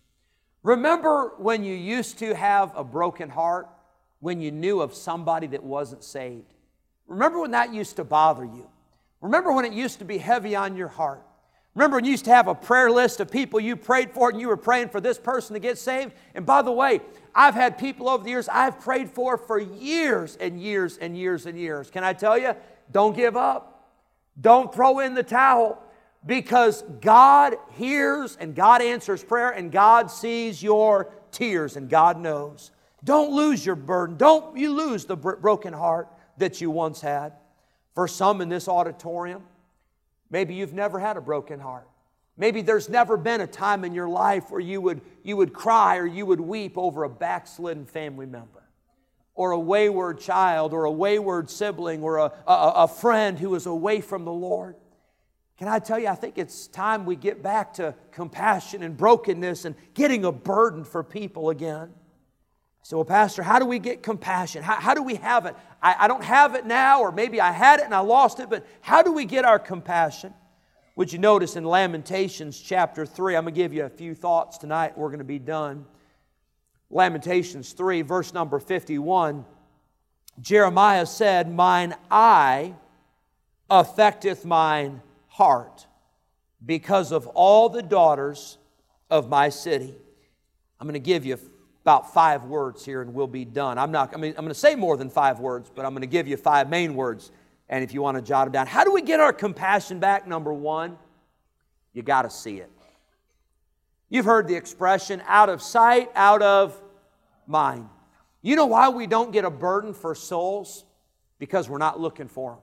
Remember 0.63 1.35
when 1.39 1.65
you 1.65 1.75
used 1.75 2.19
to 2.21 2.35
have 2.35 2.73
a 2.77 2.85
broken 2.85 3.29
heart, 3.29 3.69
when 4.21 4.41
you 4.41 4.53
knew 4.53 4.81
of 4.81 4.95
somebody 4.95 5.49
that 5.49 5.63
wasn't 5.63 6.05
saved? 6.05 6.55
Remember 7.09 7.41
when 7.41 7.51
that 7.51 7.75
used 7.75 7.97
to 7.97 8.05
bother 8.05 8.45
you? 8.45 8.69
Remember 9.21 9.53
when 9.53 9.65
it 9.65 9.73
used 9.73 9.99
to 9.99 10.05
be 10.05 10.19
heavy 10.19 10.55
on 10.55 10.77
your 10.77 10.89
heart? 10.89 11.23
Remember 11.75 11.97
when 11.97 12.05
you 12.05 12.11
used 12.11 12.27
to 12.27 12.35
have 12.35 12.49
a 12.49 12.55
prayer 12.55 12.91
list 12.91 13.21
of 13.21 13.31
people 13.31 13.59
you 13.59 13.77
prayed 13.77 14.11
for 14.13 14.29
and 14.29 14.41
you 14.41 14.49
were 14.49 14.57
praying 14.57 14.91
for 14.91 15.01
this 15.01 15.19
person 15.19 15.55
to 15.55 15.61
get 15.61 15.79
saved? 15.79 16.13
And 16.35 16.45
by 16.45 16.63
the 16.63 16.73
way, 16.73 17.01
I've 17.35 17.55
had 17.55 17.79
people 17.79 18.09
over 18.09 18.23
the 18.23 18.31
years 18.31 18.49
I've 18.49 18.81
prayed 18.81 19.11
for 19.11 19.39
for 19.39 19.59
years 19.59 20.37
and 20.37 20.61
years 20.61 20.99
and 20.99 21.17
years 21.17 21.47
and 21.47 21.59
years. 21.59 21.91
Can 21.91 22.05
I 22.05 22.13
tell 22.13 22.37
you? 22.37 22.55
Don't 22.91 23.17
give 23.17 23.37
up. 23.37 23.91
Don't 24.41 24.73
throw 24.75 24.99
in 25.01 25.15
the 25.15 25.23
towel 25.23 25.83
because 26.25 26.83
God 27.01 27.57
hears 27.73 28.37
and 28.37 28.55
God 28.55 28.83
answers 28.83 29.25
prayer 29.25 29.51
and 29.51 29.73
God 29.73 30.11
sees 30.11 30.63
your 30.63 31.13
tears 31.31 31.77
and 31.77 31.89
God 31.89 32.19
knows. 32.19 32.71
Don't 33.05 33.33
lose 33.33 33.67
your 33.67 33.75
burden. 33.75 34.17
Don't 34.17 34.57
you 34.57 34.73
lose 34.73 35.05
the 35.05 35.17
broken 35.17 35.73
heart 35.73 36.09
that 36.39 36.61
you 36.61 36.71
once 36.71 37.01
had. 37.01 37.33
For 37.95 38.07
some 38.09 38.41
in 38.41 38.49
this 38.49 38.69
auditorium, 38.69 39.43
maybe 40.31 40.55
you've 40.55 40.73
never 40.73 40.99
had 40.99 41.17
a 41.17 41.21
broken 41.21 41.61
heart. 41.61 41.89
Maybe 42.37 42.63
there's 42.63 42.89
never 42.89 43.17
been 43.17 43.43
a 43.43 43.47
time 43.47 43.85
in 43.85 43.93
your 43.93 44.09
life 44.09 44.51
where 44.51 44.61
you 44.61 44.81
would, 44.81 45.03
you 45.23 45.37
would 45.37 45.53
cry 45.53 45.99
or 45.99 46.07
you 46.07 46.25
would 46.25 46.41
weep 46.41 46.79
over 46.79 47.05
a 47.05 47.09
backslidden 47.09 47.85
family 47.85 48.25
member, 48.25 48.63
or 49.35 49.51
a 49.51 49.61
wayward 49.61 50.19
child, 50.19 50.73
or 50.73 50.85
a 50.85 50.91
wayward 50.91 51.51
sibling, 51.51 52.03
or 52.03 52.17
a, 52.17 52.33
a, 52.47 52.73
a 52.77 52.89
friend 52.89 53.39
who 53.39 53.55
is 53.55 53.67
away 53.67 54.01
from 54.01 54.25
the 54.25 54.33
Lord. 54.33 54.77
Can 55.63 55.69
I 55.69 55.79
tell 55.79 55.97
you, 55.97 56.09
I 56.09 56.17
think 56.17 56.39
it's 56.39 56.67
time 56.67 57.07
we 57.07 57.15
get 57.15 57.41
back 57.41 57.75
to 57.75 57.95
compassion 58.11 58.83
and 58.83 58.97
brokenness 58.97 59.65
and 59.65 59.77
getting 59.95 60.25
a 60.25 60.33
burden 60.33 60.83
for 60.83 61.05
people 61.05 61.51
again. 61.51 61.91
So, 62.83 62.97
well, 62.97 63.05
Pastor, 63.05 63.45
how 63.45 63.61
do 63.61 63.67
we 63.67 63.79
get 63.79 64.03
compassion? 64.03 64.65
How, 64.65 64.75
how 64.75 64.93
do 64.93 65.05
we 65.05 65.15
have 65.15 65.47
it? 65.47 65.55
I, 65.81 65.95
I 66.01 66.09
don't 66.09 66.25
have 66.25 66.57
it 66.57 66.67
now, 66.67 67.01
or 67.01 67.13
maybe 67.13 67.41
I 67.41 67.53
had 67.53 67.79
it 67.79 67.85
and 67.85 67.95
I 67.95 68.01
lost 68.01 68.41
it, 68.41 68.51
but 68.51 68.67
how 68.81 69.03
do 69.03 69.13
we 69.13 69.25
get 69.25 69.45
our 69.45 69.61
compassion? 69.61 70.35
Would 70.97 71.13
you 71.13 71.21
notice 71.21 71.55
in 71.55 71.63
Lamentations 71.63 72.61
chapter 72.61 73.07
3? 73.07 73.37
I'm 73.37 73.45
going 73.45 73.55
to 73.55 73.61
give 73.61 73.73
you 73.73 73.85
a 73.85 73.89
few 73.89 74.17
thoughts 74.17 74.59
tonight. 74.59 74.99
We're 74.99 75.11
going 75.11 75.19
to 75.19 75.25
be 75.25 75.39
done. 75.39 75.87
Lamentations 76.91 77.73
3, 77.73 78.03
verse 78.03 78.35
number 78.35 78.59
51. 78.59 79.45
Jeremiah 80.41 81.07
said, 81.07 81.55
Mine 81.55 81.95
eye 82.11 82.75
affecteth 83.71 84.45
mine 84.45 85.03
heart 85.33 85.87
because 86.65 87.11
of 87.11 87.27
all 87.29 87.71
the 87.71 87.83
daughters 87.83 88.59
of 89.11 89.29
my 89.31 89.49
city. 89.49 89.95
I'm 90.79 90.87
going 90.87 90.95
to 90.95 91.01
give 91.01 91.25
you 91.25 91.39
about 91.83 92.13
five 92.13 92.45
words 92.45 92.85
here 92.85 93.01
and 93.01 93.15
we'll 93.15 93.27
be 93.27 93.45
done. 93.45 93.79
I'm 93.79 93.91
not, 93.91 94.15
I 94.15 94.19
mean, 94.19 94.35
I'm 94.37 94.45
going 94.45 94.49
to 94.49 94.55
say 94.55 94.75
more 94.75 94.97
than 94.97 95.09
five 95.09 95.41
words, 95.41 95.71
but 95.75 95.87
I'm 95.87 95.93
going 95.93 96.03
to 96.03 96.07
give 96.07 96.29
you 96.29 96.37
five 96.37 96.69
main 96.69 96.95
words. 96.95 97.33
And 97.71 97.83
if 97.83 97.95
you 97.95 98.03
want 98.03 98.19
to 98.19 98.23
jot 98.23 98.45
them 98.45 98.53
down, 98.53 98.67
how 98.67 98.85
do 98.85 98.93
we 98.93 99.01
get 99.01 99.21
our 99.21 99.33
compassion 99.33 99.99
back? 99.99 100.29
Number 100.29 100.53
one, 100.53 100.99
you 101.95 102.03
got 102.03 102.23
to 102.23 102.31
see 102.31 102.59
it. 102.59 102.71
You've 104.11 104.27
heard 104.27 104.47
the 104.47 104.55
expression 104.55 105.23
out 105.27 105.49
of 105.49 105.63
sight, 105.63 106.11
out 106.15 106.43
of 106.43 106.79
mind. 107.47 107.89
You 108.43 108.57
know 108.57 108.67
why 108.67 108.91
we 108.91 109.07
don't 109.07 109.33
get 109.33 109.47
a 109.47 109.51
burden 109.51 109.95
for 109.95 110.15
souls? 110.15 110.85
Because 111.39 111.71
we're 111.71 111.79
not 111.79 111.99
looking 111.99 112.29
for 112.29 112.53
them. 112.53 112.61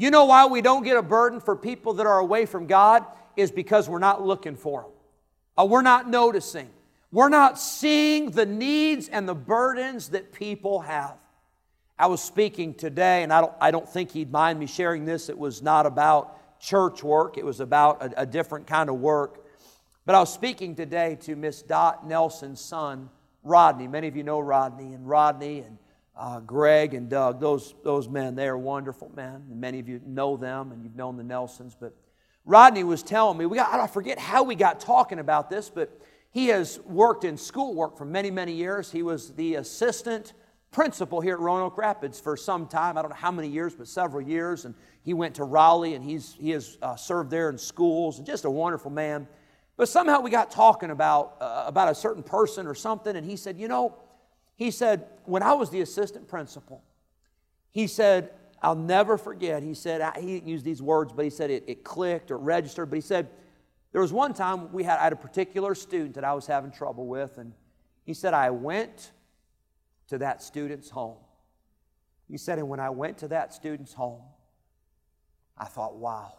You 0.00 0.10
know 0.10 0.24
why 0.24 0.46
we 0.46 0.62
don't 0.62 0.82
get 0.82 0.96
a 0.96 1.02
burden 1.02 1.40
for 1.40 1.54
people 1.54 1.92
that 1.94 2.06
are 2.06 2.20
away 2.20 2.46
from 2.46 2.66
God? 2.66 3.04
Is 3.36 3.50
because 3.50 3.86
we're 3.86 3.98
not 3.98 4.24
looking 4.26 4.56
for 4.56 4.80
them. 4.80 4.90
Uh, 5.58 5.66
we're 5.66 5.82
not 5.82 6.08
noticing. 6.08 6.70
We're 7.12 7.28
not 7.28 7.58
seeing 7.58 8.30
the 8.30 8.46
needs 8.46 9.08
and 9.08 9.28
the 9.28 9.34
burdens 9.34 10.08
that 10.08 10.32
people 10.32 10.80
have. 10.80 11.18
I 11.98 12.06
was 12.06 12.22
speaking 12.22 12.72
today, 12.72 13.24
and 13.24 13.30
I 13.30 13.42
don't, 13.42 13.52
I 13.60 13.70
don't 13.70 13.86
think 13.86 14.10
he'd 14.12 14.32
mind 14.32 14.58
me 14.58 14.66
sharing 14.66 15.04
this. 15.04 15.28
It 15.28 15.36
was 15.36 15.60
not 15.60 15.84
about 15.84 16.58
church 16.58 17.02
work, 17.02 17.36
it 17.36 17.44
was 17.44 17.60
about 17.60 18.02
a, 18.02 18.22
a 18.22 18.26
different 18.26 18.66
kind 18.66 18.88
of 18.88 18.96
work. 18.96 19.46
But 20.06 20.14
I 20.14 20.20
was 20.20 20.32
speaking 20.32 20.76
today 20.76 21.18
to 21.22 21.36
Miss 21.36 21.60
Dot 21.60 22.08
Nelson's 22.08 22.62
son, 22.62 23.10
Rodney. 23.44 23.86
Many 23.86 24.08
of 24.08 24.16
you 24.16 24.22
know 24.22 24.40
Rodney, 24.40 24.94
and 24.94 25.06
Rodney 25.06 25.58
and 25.58 25.76
uh, 26.20 26.38
Greg 26.40 26.92
and 26.92 27.08
Doug, 27.08 27.40
those, 27.40 27.74
those 27.82 28.06
men, 28.06 28.34
they 28.34 28.46
are 28.46 28.58
wonderful 28.58 29.10
men. 29.16 29.42
Many 29.48 29.80
of 29.80 29.88
you 29.88 30.02
know 30.04 30.36
them 30.36 30.70
and 30.70 30.84
you've 30.84 30.94
known 30.94 31.16
the 31.16 31.24
Nelsons. 31.24 31.74
But 31.74 31.94
Rodney 32.44 32.84
was 32.84 33.02
telling 33.02 33.38
me, 33.38 33.46
we 33.46 33.56
got, 33.56 33.72
I 33.72 33.86
forget 33.86 34.18
how 34.18 34.42
we 34.42 34.54
got 34.54 34.80
talking 34.80 35.18
about 35.18 35.48
this, 35.48 35.70
but 35.70 35.98
he 36.30 36.48
has 36.48 36.78
worked 36.80 37.24
in 37.24 37.38
schoolwork 37.38 37.96
for 37.96 38.04
many, 38.04 38.30
many 38.30 38.52
years. 38.52 38.92
He 38.92 39.02
was 39.02 39.32
the 39.32 39.54
assistant 39.54 40.34
principal 40.70 41.22
here 41.22 41.34
at 41.34 41.40
Roanoke 41.40 41.78
Rapids 41.78 42.20
for 42.20 42.36
some 42.36 42.66
time. 42.66 42.98
I 42.98 43.02
don't 43.02 43.10
know 43.10 43.16
how 43.16 43.32
many 43.32 43.48
years, 43.48 43.74
but 43.74 43.88
several 43.88 44.20
years. 44.20 44.66
And 44.66 44.74
he 45.02 45.14
went 45.14 45.36
to 45.36 45.44
Raleigh 45.44 45.94
and 45.94 46.04
he's, 46.04 46.36
he 46.38 46.50
has 46.50 46.76
uh, 46.82 46.96
served 46.96 47.30
there 47.30 47.48
in 47.48 47.56
schools 47.56 48.18
and 48.18 48.26
just 48.26 48.44
a 48.44 48.50
wonderful 48.50 48.90
man. 48.90 49.26
But 49.78 49.88
somehow 49.88 50.20
we 50.20 50.30
got 50.30 50.50
talking 50.50 50.90
about, 50.90 51.38
uh, 51.40 51.64
about 51.66 51.90
a 51.90 51.94
certain 51.94 52.22
person 52.22 52.66
or 52.66 52.74
something, 52.74 53.16
and 53.16 53.24
he 53.24 53.36
said, 53.36 53.58
You 53.58 53.66
know, 53.66 53.96
he 54.60 54.70
said, 54.70 55.06
when 55.24 55.42
I 55.42 55.54
was 55.54 55.70
the 55.70 55.80
assistant 55.80 56.28
principal, 56.28 56.82
he 57.70 57.86
said, 57.86 58.30
I'll 58.60 58.74
never 58.74 59.16
forget. 59.16 59.62
He 59.62 59.72
said, 59.72 60.02
he 60.18 60.34
didn't 60.34 60.48
use 60.48 60.62
these 60.62 60.82
words, 60.82 61.14
but 61.14 61.24
he 61.24 61.30
said 61.30 61.50
it, 61.50 61.64
it 61.66 61.82
clicked 61.82 62.30
or 62.30 62.36
registered. 62.36 62.90
But 62.90 62.96
he 62.96 63.00
said, 63.00 63.30
there 63.92 64.02
was 64.02 64.12
one 64.12 64.34
time 64.34 64.70
we 64.70 64.82
had, 64.82 64.98
I 64.98 65.04
had 65.04 65.14
a 65.14 65.16
particular 65.16 65.74
student 65.74 66.14
that 66.16 66.24
I 66.24 66.34
was 66.34 66.46
having 66.46 66.70
trouble 66.72 67.06
with, 67.06 67.38
and 67.38 67.54
he 68.04 68.12
said, 68.12 68.34
I 68.34 68.50
went 68.50 69.12
to 70.08 70.18
that 70.18 70.42
student's 70.42 70.90
home. 70.90 71.16
He 72.28 72.36
said, 72.36 72.58
and 72.58 72.68
when 72.68 72.80
I 72.80 72.90
went 72.90 73.16
to 73.18 73.28
that 73.28 73.54
student's 73.54 73.94
home, 73.94 74.20
I 75.56 75.64
thought, 75.64 75.96
wow, 75.96 76.34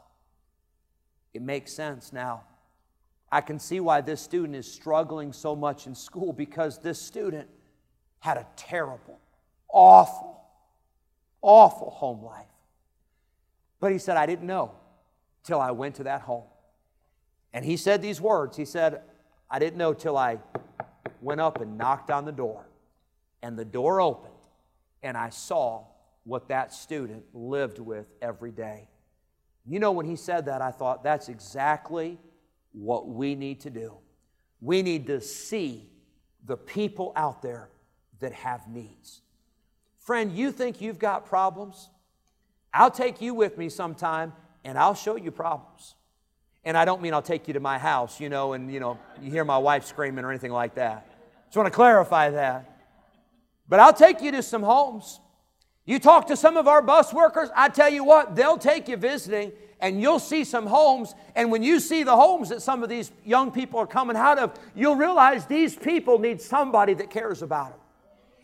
it 1.34 1.41
makes 1.41 1.73
sense 1.73 2.13
now. 2.13 2.43
I 3.31 3.41
can 3.41 3.57
see 3.57 3.79
why 3.79 4.01
this 4.01 4.21
student 4.21 4.55
is 4.55 4.71
struggling 4.71 5.34
so 5.34 5.55
much 5.55 5.88
in 5.88 5.95
school 5.95 6.34
because 6.34 6.77
this 6.77 7.01
student 7.01 7.49
had 8.21 8.38
a 8.38 8.47
terrible, 8.55 9.19
awful, 9.67 10.39
awful 11.41 11.89
home 11.89 12.23
life. 12.23 12.45
But 13.79 13.91
he 13.91 13.97
said, 13.97 14.15
I 14.15 14.25
didn't 14.25 14.47
know 14.47 14.71
till 15.43 15.60
I 15.60 15.71
went 15.71 15.95
to 15.95 16.03
that 16.03 16.21
home. 16.21 16.45
And 17.51 17.65
he 17.65 17.75
said 17.75 18.01
these 18.01 18.21
words. 18.21 18.55
He 18.55 18.63
said, 18.63 19.01
I 19.49 19.60
didn't 19.60 19.77
know 19.77 19.93
till 19.93 20.17
I 20.17 20.38
went 21.19 21.41
up 21.41 21.60
and 21.62 21.77
knocked 21.77 22.10
on 22.12 22.25
the 22.25 22.31
door. 22.31 22.67
And 23.41 23.57
the 23.57 23.65
door 23.65 23.99
opened, 23.99 24.36
and 25.01 25.17
I 25.17 25.29
saw 25.29 25.86
what 26.23 26.47
that 26.49 26.71
student 26.71 27.23
lived 27.34 27.79
with 27.79 28.05
every 28.21 28.51
day. 28.51 28.88
You 29.65 29.79
know, 29.79 29.91
when 29.91 30.05
he 30.05 30.15
said 30.15 30.45
that, 30.45 30.62
I 30.62 30.69
thought 30.69 31.03
that's 31.03 31.27
exactly 31.27 32.19
what 32.71 33.07
we 33.07 33.34
need 33.34 33.62
to 33.62 33.71
do. 33.71 33.95
We 34.62 34.84
need 34.84 35.07
to 35.07 35.21
see 35.21 35.89
the 36.45 36.55
people 36.55 37.13
out 37.15 37.41
there 37.41 37.69
that 38.21 38.34
have 38.34 38.67
needs. 38.67 39.21
Friend, 39.99 40.31
you 40.31 40.51
think 40.51 40.81
you've 40.81 40.99
got 40.99 41.25
problems? 41.25 41.89
I'll 42.73 42.91
take 42.91 43.21
you 43.21 43.34
with 43.34 43.57
me 43.57 43.69
sometime 43.69 44.34
and 44.63 44.77
I'll 44.77 44.95
show 44.95 45.15
you 45.15 45.31
problems. 45.31 45.95
And 46.63 46.77
I 46.77 46.86
don't 46.86 47.01
mean 47.01 47.13
I'll 47.13 47.21
take 47.21 47.47
you 47.47 47.55
to 47.55 47.60
my 47.60 47.77
house, 47.77 48.19
you 48.19 48.29
know, 48.29 48.53
and, 48.53 48.71
you 48.71 48.79
know, 48.79 48.97
you 49.21 49.31
hear 49.31 49.43
my 49.43 49.57
wife 49.57 49.86
screaming 49.86 50.23
or 50.23 50.29
anything 50.29 50.51
like 50.51 50.75
that. 50.75 51.07
Just 51.47 51.57
want 51.57 51.67
to 51.67 51.75
clarify 51.75 52.29
that. 52.29 52.88
But 53.67 53.79
I'll 53.79 53.93
take 53.93 54.21
you 54.21 54.31
to 54.31 54.43
some 54.43 54.63
homes. 54.63 55.19
You 55.86 55.99
talk 55.99 56.27
to 56.27 56.38
some 56.38 56.57
of 56.57 56.67
our 56.67 56.81
bus 56.81 57.13
workers, 57.13 57.49
I 57.55 57.69
tell 57.69 57.89
you 57.89 58.03
what, 58.03 58.36
they'll 58.36 58.57
take 58.57 58.88
you 58.88 58.97
visiting 58.97 59.51
and 59.79 59.99
you'll 59.99 60.19
see 60.19 60.43
some 60.43 60.67
homes. 60.67 61.15
And 61.36 61.51
when 61.51 61.63
you 61.63 61.79
see 61.79 62.03
the 62.03 62.15
homes 62.15 62.49
that 62.49 62.62
some 62.62 62.84
of 62.84 62.89
these 62.89 63.12
young 63.25 63.51
people 63.51 63.79
are 63.79 63.88
coming 63.88 64.15
out 64.15 64.38
of, 64.38 64.57
you'll 64.75 64.95
realize 64.95 65.47
these 65.47 65.75
people 65.75 66.19
need 66.19 66.39
somebody 66.39 66.93
that 66.93 67.10
cares 67.10 67.41
about 67.41 67.71
them. 67.71 67.80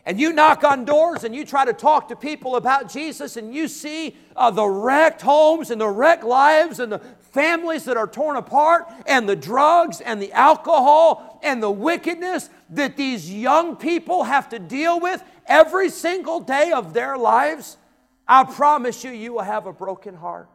And 0.07 0.17
you 0.17 0.31
knock 0.31 0.63
on 0.63 0.85
doors 0.85 1.25
and 1.25 1.35
you 1.35 1.45
try 1.45 1.65
to 1.65 1.73
talk 1.73 2.07
to 2.07 2.15
people 2.15 2.55
about 2.55 2.89
Jesus, 2.89 3.35
and 3.35 3.53
you 3.53 3.67
see 3.67 4.15
uh, 4.37 4.49
the 4.49 4.65
wrecked 4.65 5.21
homes 5.21 5.69
and 5.69 5.81
the 5.81 5.89
wrecked 5.89 6.23
lives 6.23 6.79
and 6.79 6.89
the 6.89 6.99
families 7.31 7.83
that 7.83 7.97
are 7.97 8.07
torn 8.07 8.37
apart, 8.37 8.87
and 9.05 9.27
the 9.27 9.35
drugs 9.35 9.99
and 9.99 10.21
the 10.21 10.31
alcohol 10.31 11.41
and 11.43 11.61
the 11.61 11.69
wickedness 11.69 12.49
that 12.69 12.95
these 12.95 13.29
young 13.29 13.75
people 13.75 14.23
have 14.23 14.47
to 14.47 14.59
deal 14.59 14.97
with 14.97 15.21
every 15.45 15.89
single 15.89 16.39
day 16.39 16.71
of 16.71 16.93
their 16.93 17.17
lives. 17.17 17.75
I 18.25 18.45
promise 18.45 19.03
you, 19.03 19.11
you 19.11 19.33
will 19.33 19.41
have 19.41 19.67
a 19.67 19.73
broken 19.73 20.15
heart 20.15 20.47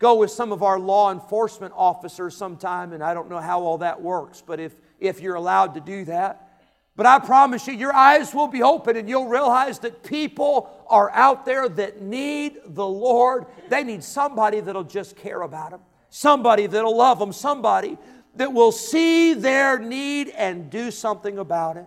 go 0.00 0.16
with 0.16 0.32
some 0.32 0.50
of 0.50 0.64
our 0.64 0.80
law 0.80 1.12
enforcement 1.12 1.72
officers 1.76 2.36
sometime, 2.36 2.92
and 2.92 3.02
I 3.04 3.14
don't 3.14 3.30
know 3.30 3.40
how 3.40 3.62
all 3.62 3.78
that 3.78 4.02
works, 4.02 4.42
but 4.44 4.58
if, 4.58 4.74
if 4.98 5.20
you're 5.20 5.36
allowed 5.36 5.74
to 5.74 5.80
do 5.80 6.04
that. 6.06 6.43
But 6.96 7.06
I 7.06 7.18
promise 7.18 7.66
you, 7.66 7.74
your 7.74 7.92
eyes 7.92 8.32
will 8.32 8.46
be 8.46 8.62
open 8.62 8.96
and 8.96 9.08
you'll 9.08 9.26
realize 9.26 9.80
that 9.80 10.04
people 10.04 10.70
are 10.88 11.10
out 11.10 11.44
there 11.44 11.68
that 11.68 12.00
need 12.00 12.58
the 12.66 12.86
Lord. 12.86 13.46
They 13.68 13.82
need 13.82 14.04
somebody 14.04 14.60
that'll 14.60 14.84
just 14.84 15.16
care 15.16 15.42
about 15.42 15.72
them, 15.72 15.80
somebody 16.08 16.68
that'll 16.68 16.96
love 16.96 17.18
them, 17.18 17.32
somebody 17.32 17.98
that 18.36 18.52
will 18.52 18.72
see 18.72 19.34
their 19.34 19.78
need 19.78 20.28
and 20.30 20.70
do 20.70 20.90
something 20.90 21.38
about 21.38 21.76
it. 21.76 21.86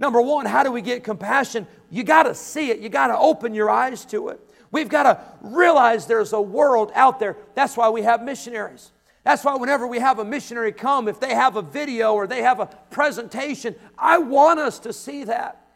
Number 0.00 0.20
one, 0.20 0.46
how 0.46 0.64
do 0.64 0.72
we 0.72 0.82
get 0.82 1.04
compassion? 1.04 1.68
You 1.88 2.02
got 2.02 2.24
to 2.24 2.34
see 2.34 2.70
it, 2.70 2.80
you 2.80 2.88
got 2.88 3.08
to 3.08 3.18
open 3.18 3.54
your 3.54 3.70
eyes 3.70 4.04
to 4.06 4.28
it. 4.30 4.40
We've 4.72 4.88
got 4.88 5.04
to 5.04 5.20
realize 5.40 6.06
there's 6.06 6.32
a 6.32 6.40
world 6.40 6.90
out 6.96 7.20
there. 7.20 7.36
That's 7.54 7.76
why 7.76 7.90
we 7.90 8.02
have 8.02 8.24
missionaries. 8.24 8.90
That's 9.24 9.42
why 9.42 9.56
whenever 9.56 9.86
we 9.86 9.98
have 9.98 10.18
a 10.18 10.24
missionary 10.24 10.72
come, 10.72 11.08
if 11.08 11.18
they 11.18 11.34
have 11.34 11.56
a 11.56 11.62
video 11.62 12.14
or 12.14 12.26
they 12.26 12.42
have 12.42 12.60
a 12.60 12.66
presentation, 12.90 13.74
I 13.98 14.18
want 14.18 14.60
us 14.60 14.78
to 14.80 14.92
see 14.92 15.24
that 15.24 15.66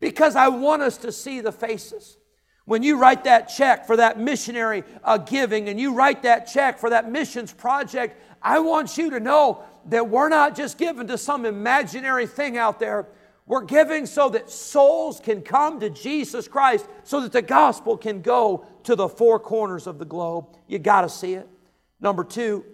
because 0.00 0.34
I 0.34 0.48
want 0.48 0.82
us 0.82 0.98
to 0.98 1.12
see 1.12 1.40
the 1.40 1.52
faces. 1.52 2.18
When 2.64 2.82
you 2.82 2.98
write 2.98 3.22
that 3.24 3.46
check 3.46 3.86
for 3.86 3.96
that 3.96 4.18
missionary 4.18 4.82
uh, 5.04 5.18
giving 5.18 5.68
and 5.68 5.78
you 5.78 5.94
write 5.94 6.24
that 6.24 6.48
check 6.48 6.80
for 6.80 6.90
that 6.90 7.08
missions 7.10 7.52
project, 7.52 8.20
I 8.42 8.58
want 8.58 8.98
you 8.98 9.10
to 9.10 9.20
know 9.20 9.62
that 9.86 10.08
we're 10.08 10.28
not 10.28 10.56
just 10.56 10.76
giving 10.76 11.06
to 11.06 11.16
some 11.16 11.46
imaginary 11.46 12.26
thing 12.26 12.58
out 12.58 12.80
there. 12.80 13.06
We're 13.46 13.62
giving 13.62 14.06
so 14.06 14.28
that 14.30 14.50
souls 14.50 15.20
can 15.20 15.42
come 15.42 15.78
to 15.78 15.90
Jesus 15.90 16.48
Christ, 16.48 16.88
so 17.04 17.20
that 17.20 17.30
the 17.30 17.42
gospel 17.42 17.96
can 17.96 18.20
go 18.20 18.66
to 18.82 18.96
the 18.96 19.08
four 19.08 19.38
corners 19.38 19.86
of 19.86 20.00
the 20.00 20.04
globe. 20.04 20.46
You 20.66 20.80
got 20.80 21.02
to 21.02 21.08
see 21.08 21.34
it. 21.34 21.48
Number 22.00 22.24
two, 22.24 22.64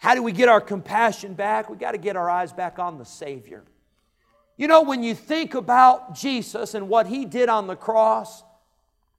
how 0.00 0.14
do 0.14 0.22
we 0.22 0.32
get 0.32 0.48
our 0.48 0.62
compassion 0.62 1.34
back? 1.34 1.68
We 1.68 1.76
got 1.76 1.92
to 1.92 1.98
get 1.98 2.16
our 2.16 2.28
eyes 2.30 2.54
back 2.54 2.78
on 2.78 2.96
the 2.96 3.04
Savior. 3.04 3.64
You 4.56 4.66
know, 4.66 4.80
when 4.80 5.02
you 5.02 5.14
think 5.14 5.54
about 5.54 6.14
Jesus 6.14 6.72
and 6.72 6.88
what 6.88 7.06
He 7.06 7.26
did 7.26 7.50
on 7.50 7.66
the 7.66 7.76
cross, 7.76 8.42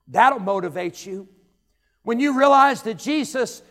that'll 0.07 0.39
motivate 0.39 1.05
you. 1.05 1.27
When 2.01 2.19
you 2.19 2.35
realize 2.35 2.81
that 2.81 2.97
Jesus 2.97 3.61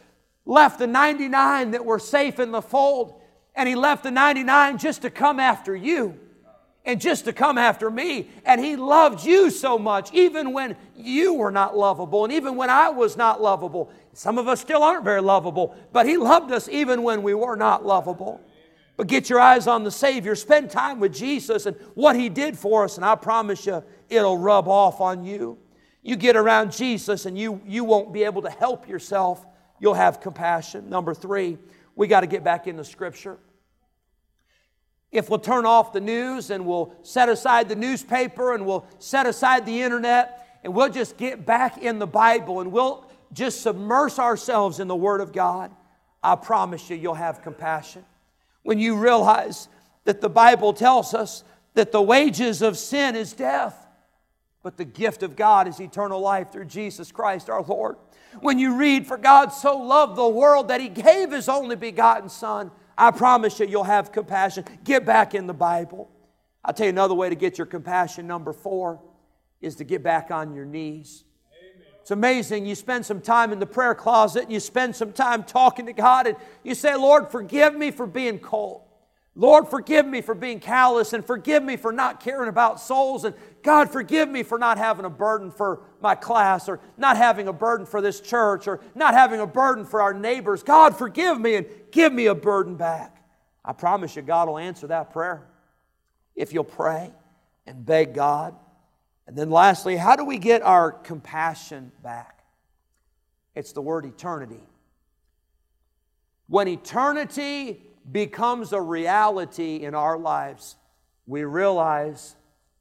left 0.46 0.78
the 0.78 0.86
99 0.86 1.72
that 1.72 1.84
were 1.84 1.98
safe 1.98 2.38
in 2.38 2.52
the 2.52 2.62
fold, 2.62 3.20
and 3.56 3.68
He 3.68 3.74
left 3.74 4.04
the 4.04 4.12
99 4.12 4.78
just 4.78 5.02
to 5.02 5.10
come 5.10 5.40
after 5.40 5.74
you 5.74 6.16
and 6.84 7.00
just 7.00 7.24
to 7.24 7.32
come 7.32 7.58
after 7.58 7.90
me. 7.90 8.30
And 8.44 8.60
He 8.60 8.76
loved 8.76 9.24
you 9.26 9.50
so 9.50 9.80
much, 9.80 10.12
even 10.12 10.52
when 10.52 10.76
you 10.96 11.34
were 11.34 11.50
not 11.50 11.76
lovable, 11.76 12.22
and 12.22 12.32
even 12.32 12.54
when 12.54 12.70
I 12.70 12.90
was 12.90 13.16
not 13.16 13.42
lovable. 13.42 13.90
Some 14.12 14.38
of 14.38 14.48
us 14.48 14.60
still 14.60 14.82
aren't 14.82 15.04
very 15.04 15.22
lovable, 15.22 15.76
but 15.92 16.06
He 16.06 16.16
loved 16.16 16.52
us 16.52 16.68
even 16.68 17.02
when 17.02 17.22
we 17.22 17.34
were 17.34 17.56
not 17.56 17.84
lovable. 17.84 18.40
But 18.96 19.06
get 19.06 19.30
your 19.30 19.40
eyes 19.40 19.66
on 19.66 19.84
the 19.84 19.90
Savior. 19.90 20.34
Spend 20.34 20.70
time 20.70 21.00
with 21.00 21.14
Jesus 21.14 21.66
and 21.66 21.76
what 21.94 22.16
He 22.16 22.28
did 22.28 22.58
for 22.58 22.84
us, 22.84 22.96
and 22.96 23.04
I 23.04 23.14
promise 23.14 23.66
you, 23.66 23.82
it'll 24.08 24.38
rub 24.38 24.68
off 24.68 25.00
on 25.00 25.24
you. 25.24 25.58
You 26.02 26.16
get 26.16 26.36
around 26.36 26.72
Jesus 26.72 27.26
and 27.26 27.38
you, 27.38 27.60
you 27.66 27.84
won't 27.84 28.12
be 28.12 28.24
able 28.24 28.42
to 28.42 28.50
help 28.50 28.88
yourself. 28.88 29.46
You'll 29.78 29.94
have 29.94 30.20
compassion. 30.20 30.88
Number 30.88 31.14
three, 31.14 31.58
we 31.94 32.06
got 32.06 32.20
to 32.20 32.26
get 32.26 32.42
back 32.42 32.66
into 32.66 32.84
Scripture 32.84 33.38
if 35.12 35.28
we'll 35.28 35.40
turn 35.40 35.66
off 35.66 35.92
the 35.92 36.00
news 36.00 36.50
and 36.50 36.64
we'll 36.64 36.94
set 37.02 37.28
aside 37.28 37.68
the 37.68 37.76
newspaper 37.76 38.54
and 38.54 38.64
we'll 38.64 38.86
set 38.98 39.26
aside 39.26 39.66
the 39.66 39.82
internet 39.82 40.60
and 40.62 40.72
we'll 40.72 40.88
just 40.88 41.16
get 41.16 41.44
back 41.44 41.78
in 41.78 41.98
the 41.98 42.06
Bible 42.06 42.60
and 42.60 42.70
we'll 42.70 43.09
just 43.32 43.62
submerge 43.62 44.18
ourselves 44.18 44.80
in 44.80 44.88
the 44.88 44.96
Word 44.96 45.20
of 45.20 45.32
God, 45.32 45.70
I 46.22 46.36
promise 46.36 46.90
you, 46.90 46.96
you'll 46.96 47.14
have 47.14 47.42
compassion. 47.42 48.04
When 48.62 48.78
you 48.78 48.96
realize 48.96 49.68
that 50.04 50.20
the 50.20 50.28
Bible 50.28 50.72
tells 50.72 51.14
us 51.14 51.44
that 51.74 51.92
the 51.92 52.02
wages 52.02 52.62
of 52.62 52.76
sin 52.76 53.16
is 53.16 53.32
death, 53.32 53.86
but 54.62 54.76
the 54.76 54.84
gift 54.84 55.22
of 55.22 55.36
God 55.36 55.68
is 55.68 55.80
eternal 55.80 56.20
life 56.20 56.52
through 56.52 56.66
Jesus 56.66 57.10
Christ 57.10 57.48
our 57.48 57.62
Lord. 57.62 57.96
When 58.40 58.58
you 58.58 58.76
read, 58.76 59.06
For 59.06 59.16
God 59.16 59.48
so 59.48 59.78
loved 59.78 60.16
the 60.16 60.28
world 60.28 60.68
that 60.68 60.80
He 60.80 60.88
gave 60.88 61.30
His 61.30 61.48
only 61.48 61.76
begotten 61.76 62.28
Son 62.28 62.70
I 63.00 63.10
promise 63.12 63.58
you, 63.58 63.66
you'll 63.66 63.84
have 63.84 64.12
compassion. 64.12 64.66
Get 64.84 65.06
back 65.06 65.34
in 65.34 65.46
the 65.46 65.54
Bible. 65.54 66.10
I'll 66.62 66.74
tell 66.74 66.84
you 66.84 66.90
another 66.90 67.14
way 67.14 67.30
to 67.30 67.34
get 67.34 67.56
your 67.56 67.66
compassion. 67.66 68.26
Number 68.26 68.52
four 68.52 69.00
is 69.62 69.76
to 69.76 69.84
get 69.84 70.02
back 70.02 70.30
on 70.30 70.54
your 70.54 70.66
knees. 70.66 71.24
It's 72.10 72.12
amazing. 72.16 72.66
You 72.66 72.74
spend 72.74 73.06
some 73.06 73.20
time 73.20 73.52
in 73.52 73.60
the 73.60 73.66
prayer 73.66 73.94
closet 73.94 74.42
and 74.42 74.52
you 74.52 74.58
spend 74.58 74.96
some 74.96 75.12
time 75.12 75.44
talking 75.44 75.86
to 75.86 75.92
God 75.92 76.26
and 76.26 76.36
you 76.64 76.74
say, 76.74 76.96
Lord, 76.96 77.30
forgive 77.30 77.72
me 77.72 77.92
for 77.92 78.04
being 78.04 78.40
cold. 78.40 78.82
Lord, 79.36 79.68
forgive 79.68 80.06
me 80.06 80.20
for 80.20 80.34
being 80.34 80.58
callous 80.58 81.12
and 81.12 81.24
forgive 81.24 81.62
me 81.62 81.76
for 81.76 81.92
not 81.92 82.18
caring 82.18 82.48
about 82.48 82.80
souls. 82.80 83.24
And 83.24 83.36
God, 83.62 83.92
forgive 83.92 84.28
me 84.28 84.42
for 84.42 84.58
not 84.58 84.76
having 84.76 85.04
a 85.04 85.08
burden 85.08 85.52
for 85.52 85.82
my 86.00 86.16
class 86.16 86.68
or 86.68 86.80
not 86.96 87.16
having 87.16 87.46
a 87.46 87.52
burden 87.52 87.86
for 87.86 88.02
this 88.02 88.20
church 88.20 88.66
or 88.66 88.80
not 88.96 89.14
having 89.14 89.38
a 89.38 89.46
burden 89.46 89.84
for 89.84 90.02
our 90.02 90.12
neighbors. 90.12 90.64
God, 90.64 90.98
forgive 90.98 91.40
me 91.40 91.54
and 91.54 91.66
give 91.92 92.12
me 92.12 92.26
a 92.26 92.34
burden 92.34 92.74
back. 92.74 93.24
I 93.64 93.72
promise 93.72 94.16
you, 94.16 94.22
God 94.22 94.48
will 94.48 94.58
answer 94.58 94.88
that 94.88 95.12
prayer 95.12 95.46
if 96.34 96.52
you'll 96.52 96.64
pray 96.64 97.12
and 97.68 97.86
beg 97.86 98.14
God. 98.14 98.56
And 99.30 99.38
then, 99.38 99.48
lastly, 99.48 99.96
how 99.96 100.16
do 100.16 100.24
we 100.24 100.38
get 100.38 100.60
our 100.60 100.90
compassion 100.90 101.92
back? 102.02 102.42
It's 103.54 103.70
the 103.70 103.80
word 103.80 104.04
eternity. 104.04 104.66
When 106.48 106.66
eternity 106.66 107.80
becomes 108.10 108.72
a 108.72 108.80
reality 108.80 109.84
in 109.84 109.94
our 109.94 110.18
lives, 110.18 110.74
we 111.28 111.44
realize 111.44 112.34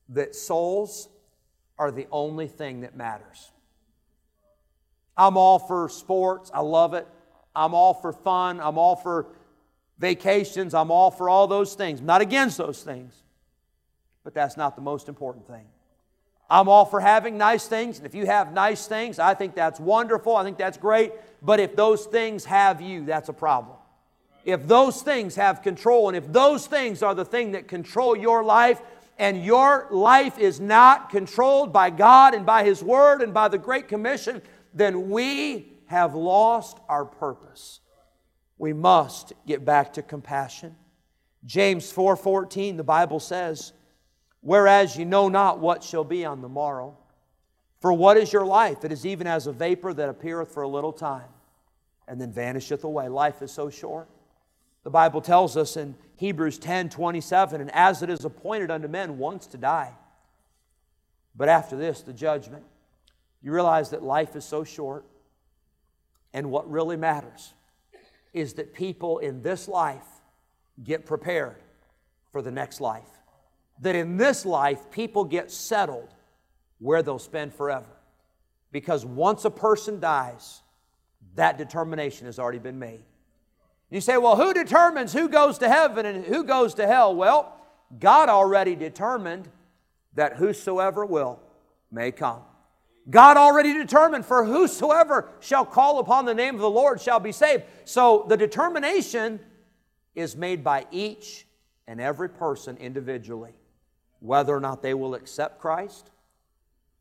that 0.09 0.33
souls 0.33 1.07
are 1.77 1.91
the 1.91 2.07
only 2.12 2.47
thing 2.47 2.81
that 2.81 2.97
matters. 2.97 3.51
I'm 5.15 5.38
all 5.38 5.59
for 5.59 5.88
sports, 5.88 6.49
I 6.51 6.62
love 6.62 6.95
it. 6.95 7.07
I'm 7.55 7.75
all 7.75 7.93
for 7.93 8.12
fun, 8.12 8.59
I'm 8.59 8.79
all 8.79 8.95
for 8.95 9.27
vacations, 9.99 10.73
I'm 10.73 10.89
all 10.89 11.12
for 11.12 11.29
all 11.29 11.45
those 11.45 11.75
things. 11.75 11.99
I'm 11.99 12.07
not 12.07 12.21
against 12.21 12.57
those 12.57 12.81
things, 12.81 13.13
but 14.23 14.33
that's 14.33 14.57
not 14.57 14.75
the 14.75 14.81
most 14.81 15.09
important 15.09 15.45
thing. 15.45 15.67
I'm 16.49 16.67
all 16.67 16.85
for 16.85 16.99
having 16.99 17.38
nice 17.38 17.67
things, 17.67 17.97
and 17.97 18.07
if 18.07 18.15
you 18.15 18.25
have 18.25 18.53
nice 18.53 18.88
things, 18.88 19.19
I 19.19 19.33
think 19.35 19.53
that's 19.53 19.79
wonderful, 19.79 20.35
I 20.35 20.43
think 20.43 20.57
that's 20.57 20.77
great, 20.77 21.13
but 21.41 21.59
if 21.59 21.75
those 21.75 22.05
things 22.05 22.45
have 22.45 22.81
you, 22.81 23.05
that's 23.05 23.29
a 23.29 23.33
problem. 23.33 23.77
If 24.45 24.67
those 24.67 25.01
things 25.01 25.35
have 25.35 25.62
control, 25.62 26.07
and 26.07 26.17
if 26.17 26.31
those 26.31 26.65
things 26.65 27.03
are 27.03 27.13
the 27.13 27.25
thing 27.25 27.51
that 27.51 27.67
control 27.67 28.15
your 28.15 28.43
life, 28.43 28.81
and 29.19 29.43
your 29.43 29.85
life 29.91 30.39
is 30.39 30.62
not 30.62 31.09
controlled 31.09 31.73
by 31.73 31.89
God 31.89 32.33
and 32.33 32.45
by 32.45 32.63
His 32.63 32.81
Word 32.81 33.21
and 33.21 33.33
by 33.33 33.49
the 33.49 33.57
Great 33.57 33.89
Commission, 33.89 34.41
then 34.73 35.09
we 35.09 35.73
have 35.88 36.15
lost 36.15 36.79
our 36.88 37.03
purpose. 37.03 37.81
We 38.57 38.71
must 38.71 39.33
get 39.45 39.65
back 39.65 39.93
to 39.93 40.01
compassion. 40.01 40.75
James 41.45 41.91
4:14 41.91 42.77
the 42.77 42.83
Bible 42.83 43.19
says, 43.19 43.73
"Whereas 44.41 44.97
you 44.97 45.06
know 45.06 45.30
not 45.30 45.60
what 45.60 45.84
shall 45.84 46.04
be 46.04 46.25
on 46.25 46.41
the 46.41 46.49
morrow, 46.49 46.97
for 47.80 47.93
what 47.93 48.17
is 48.17 48.34
your 48.34 48.45
life? 48.45 48.84
It 48.84 48.91
is 48.91 49.06
even 49.06 49.28
as 49.28 49.47
a 49.47 49.52
vapor 49.52 49.93
that 49.93 50.10
appeareth 50.10 50.52
for 50.52 50.63
a 50.63 50.67
little 50.67 50.93
time 50.93 51.30
and 52.08 52.19
then 52.19 52.32
vanisheth 52.32 52.84
away." 52.84 53.10
Life 53.10 53.41
is 53.41 53.52
so 53.52 53.69
short. 53.69 54.10
The 54.84 54.89
Bible 54.89 55.21
tells 55.21 55.58
us 55.58 55.78
in 55.78 55.95
Hebrews 56.15 56.58
10 56.58 56.89
27, 56.89 57.62
and 57.62 57.71
as 57.73 58.02
it 58.02 58.10
is 58.10 58.25
appointed 58.25 58.71
unto 58.71 58.88
men 58.88 59.17
once 59.17 59.45
to 59.47 59.58
die, 59.58 59.93
but 61.36 61.49
after 61.49 61.75
this, 61.75 62.02
the 62.02 62.13
judgment. 62.13 62.65
You 63.41 63.54
realize 63.54 63.91
that 63.91 64.04
life 64.04 64.36
is 64.36 64.43
so 64.43 64.63
short, 64.63 65.06
and 66.34 66.52
what 66.52 66.69
really 66.69 66.97
matters 66.97 67.54
is 68.34 68.56
that 68.56 68.73
people 68.73 69.19
in 69.19 69.41
this 69.41 69.67
life 69.67 70.08
get 70.84 71.06
prepared 71.06 71.62
for 72.32 72.41
the 72.41 72.52
next 72.52 72.82
life. 72.82 73.18
That 73.81 73.95
in 73.95 74.17
this 74.17 74.45
life, 74.45 74.91
people 74.91 75.23
get 75.23 75.51
settled 75.51 76.13
where 76.79 77.01
they'll 77.01 77.19
spend 77.19 77.53
forever. 77.53 77.97
Because 78.71 79.05
once 79.05 79.45
a 79.45 79.49
person 79.51 79.99
dies, 79.99 80.61
that 81.35 81.57
determination 81.57 82.25
has 82.25 82.39
already 82.39 82.59
been 82.59 82.79
made. 82.79 83.03
You 83.89 84.01
say, 84.01 84.17
well, 84.17 84.35
who 84.35 84.53
determines 84.53 85.13
who 85.13 85.29
goes 85.29 85.57
to 85.59 85.69
heaven 85.69 86.05
and 86.05 86.25
who 86.25 86.43
goes 86.43 86.75
to 86.75 86.85
hell? 86.85 87.15
Well, 87.15 87.55
God 87.97 88.29
already 88.29 88.75
determined 88.75 89.49
that 90.13 90.35
whosoever 90.35 91.05
will 91.05 91.39
may 91.91 92.11
come. 92.11 92.41
God 93.09 93.37
already 93.37 93.73
determined 93.73 94.25
for 94.25 94.45
whosoever 94.45 95.29
shall 95.39 95.65
call 95.65 95.99
upon 95.99 96.25
the 96.25 96.35
name 96.35 96.53
of 96.53 96.61
the 96.61 96.69
Lord 96.69 97.01
shall 97.01 97.19
be 97.19 97.31
saved. 97.31 97.63
So 97.85 98.25
the 98.27 98.37
determination 98.37 99.39
is 100.13 100.35
made 100.35 100.63
by 100.63 100.85
each 100.91 101.47
and 101.87 101.99
every 101.99 102.29
person 102.29 102.77
individually, 102.77 103.53
whether 104.19 104.55
or 104.55 104.60
not 104.60 104.82
they 104.82 104.93
will 104.93 105.15
accept 105.15 105.60
Christ 105.60 106.12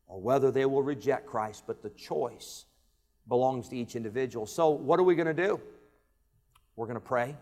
or 0.07 0.19
whether 0.19 0.51
they 0.51 0.65
will 0.65 0.83
reject 0.83 1.25
Christ. 1.25 1.63
But 1.67 1.81
the 1.81 1.89
choice 1.89 2.65
belongs 3.27 3.69
to 3.69 3.77
each 3.77 3.95
individual. 3.95 4.45
So, 4.45 4.69
what 4.69 4.99
are 4.99 5.03
we 5.03 5.15
going 5.15 5.27
to 5.27 5.47
do? 5.47 5.59
We're 6.75 6.87
going 6.87 6.95
to 6.95 7.01
pray. 7.01 7.35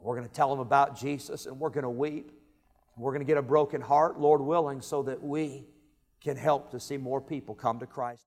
We're 0.00 0.16
going 0.16 0.28
to 0.28 0.34
tell 0.34 0.50
them 0.50 0.60
about 0.60 0.98
Jesus 0.98 1.46
and 1.46 1.58
we're 1.58 1.70
going 1.70 1.84
to 1.84 1.90
weep. 1.90 2.32
We're 2.96 3.12
going 3.12 3.22
to 3.22 3.26
get 3.26 3.38
a 3.38 3.42
broken 3.42 3.80
heart, 3.80 4.18
Lord 4.18 4.40
willing, 4.40 4.82
so 4.82 5.02
that 5.04 5.22
we 5.22 5.64
can 6.20 6.36
help 6.36 6.70
to 6.72 6.80
see 6.80 6.96
more 6.96 7.20
people 7.20 7.54
come 7.54 7.78
to 7.80 7.86
Christ. 7.86 8.26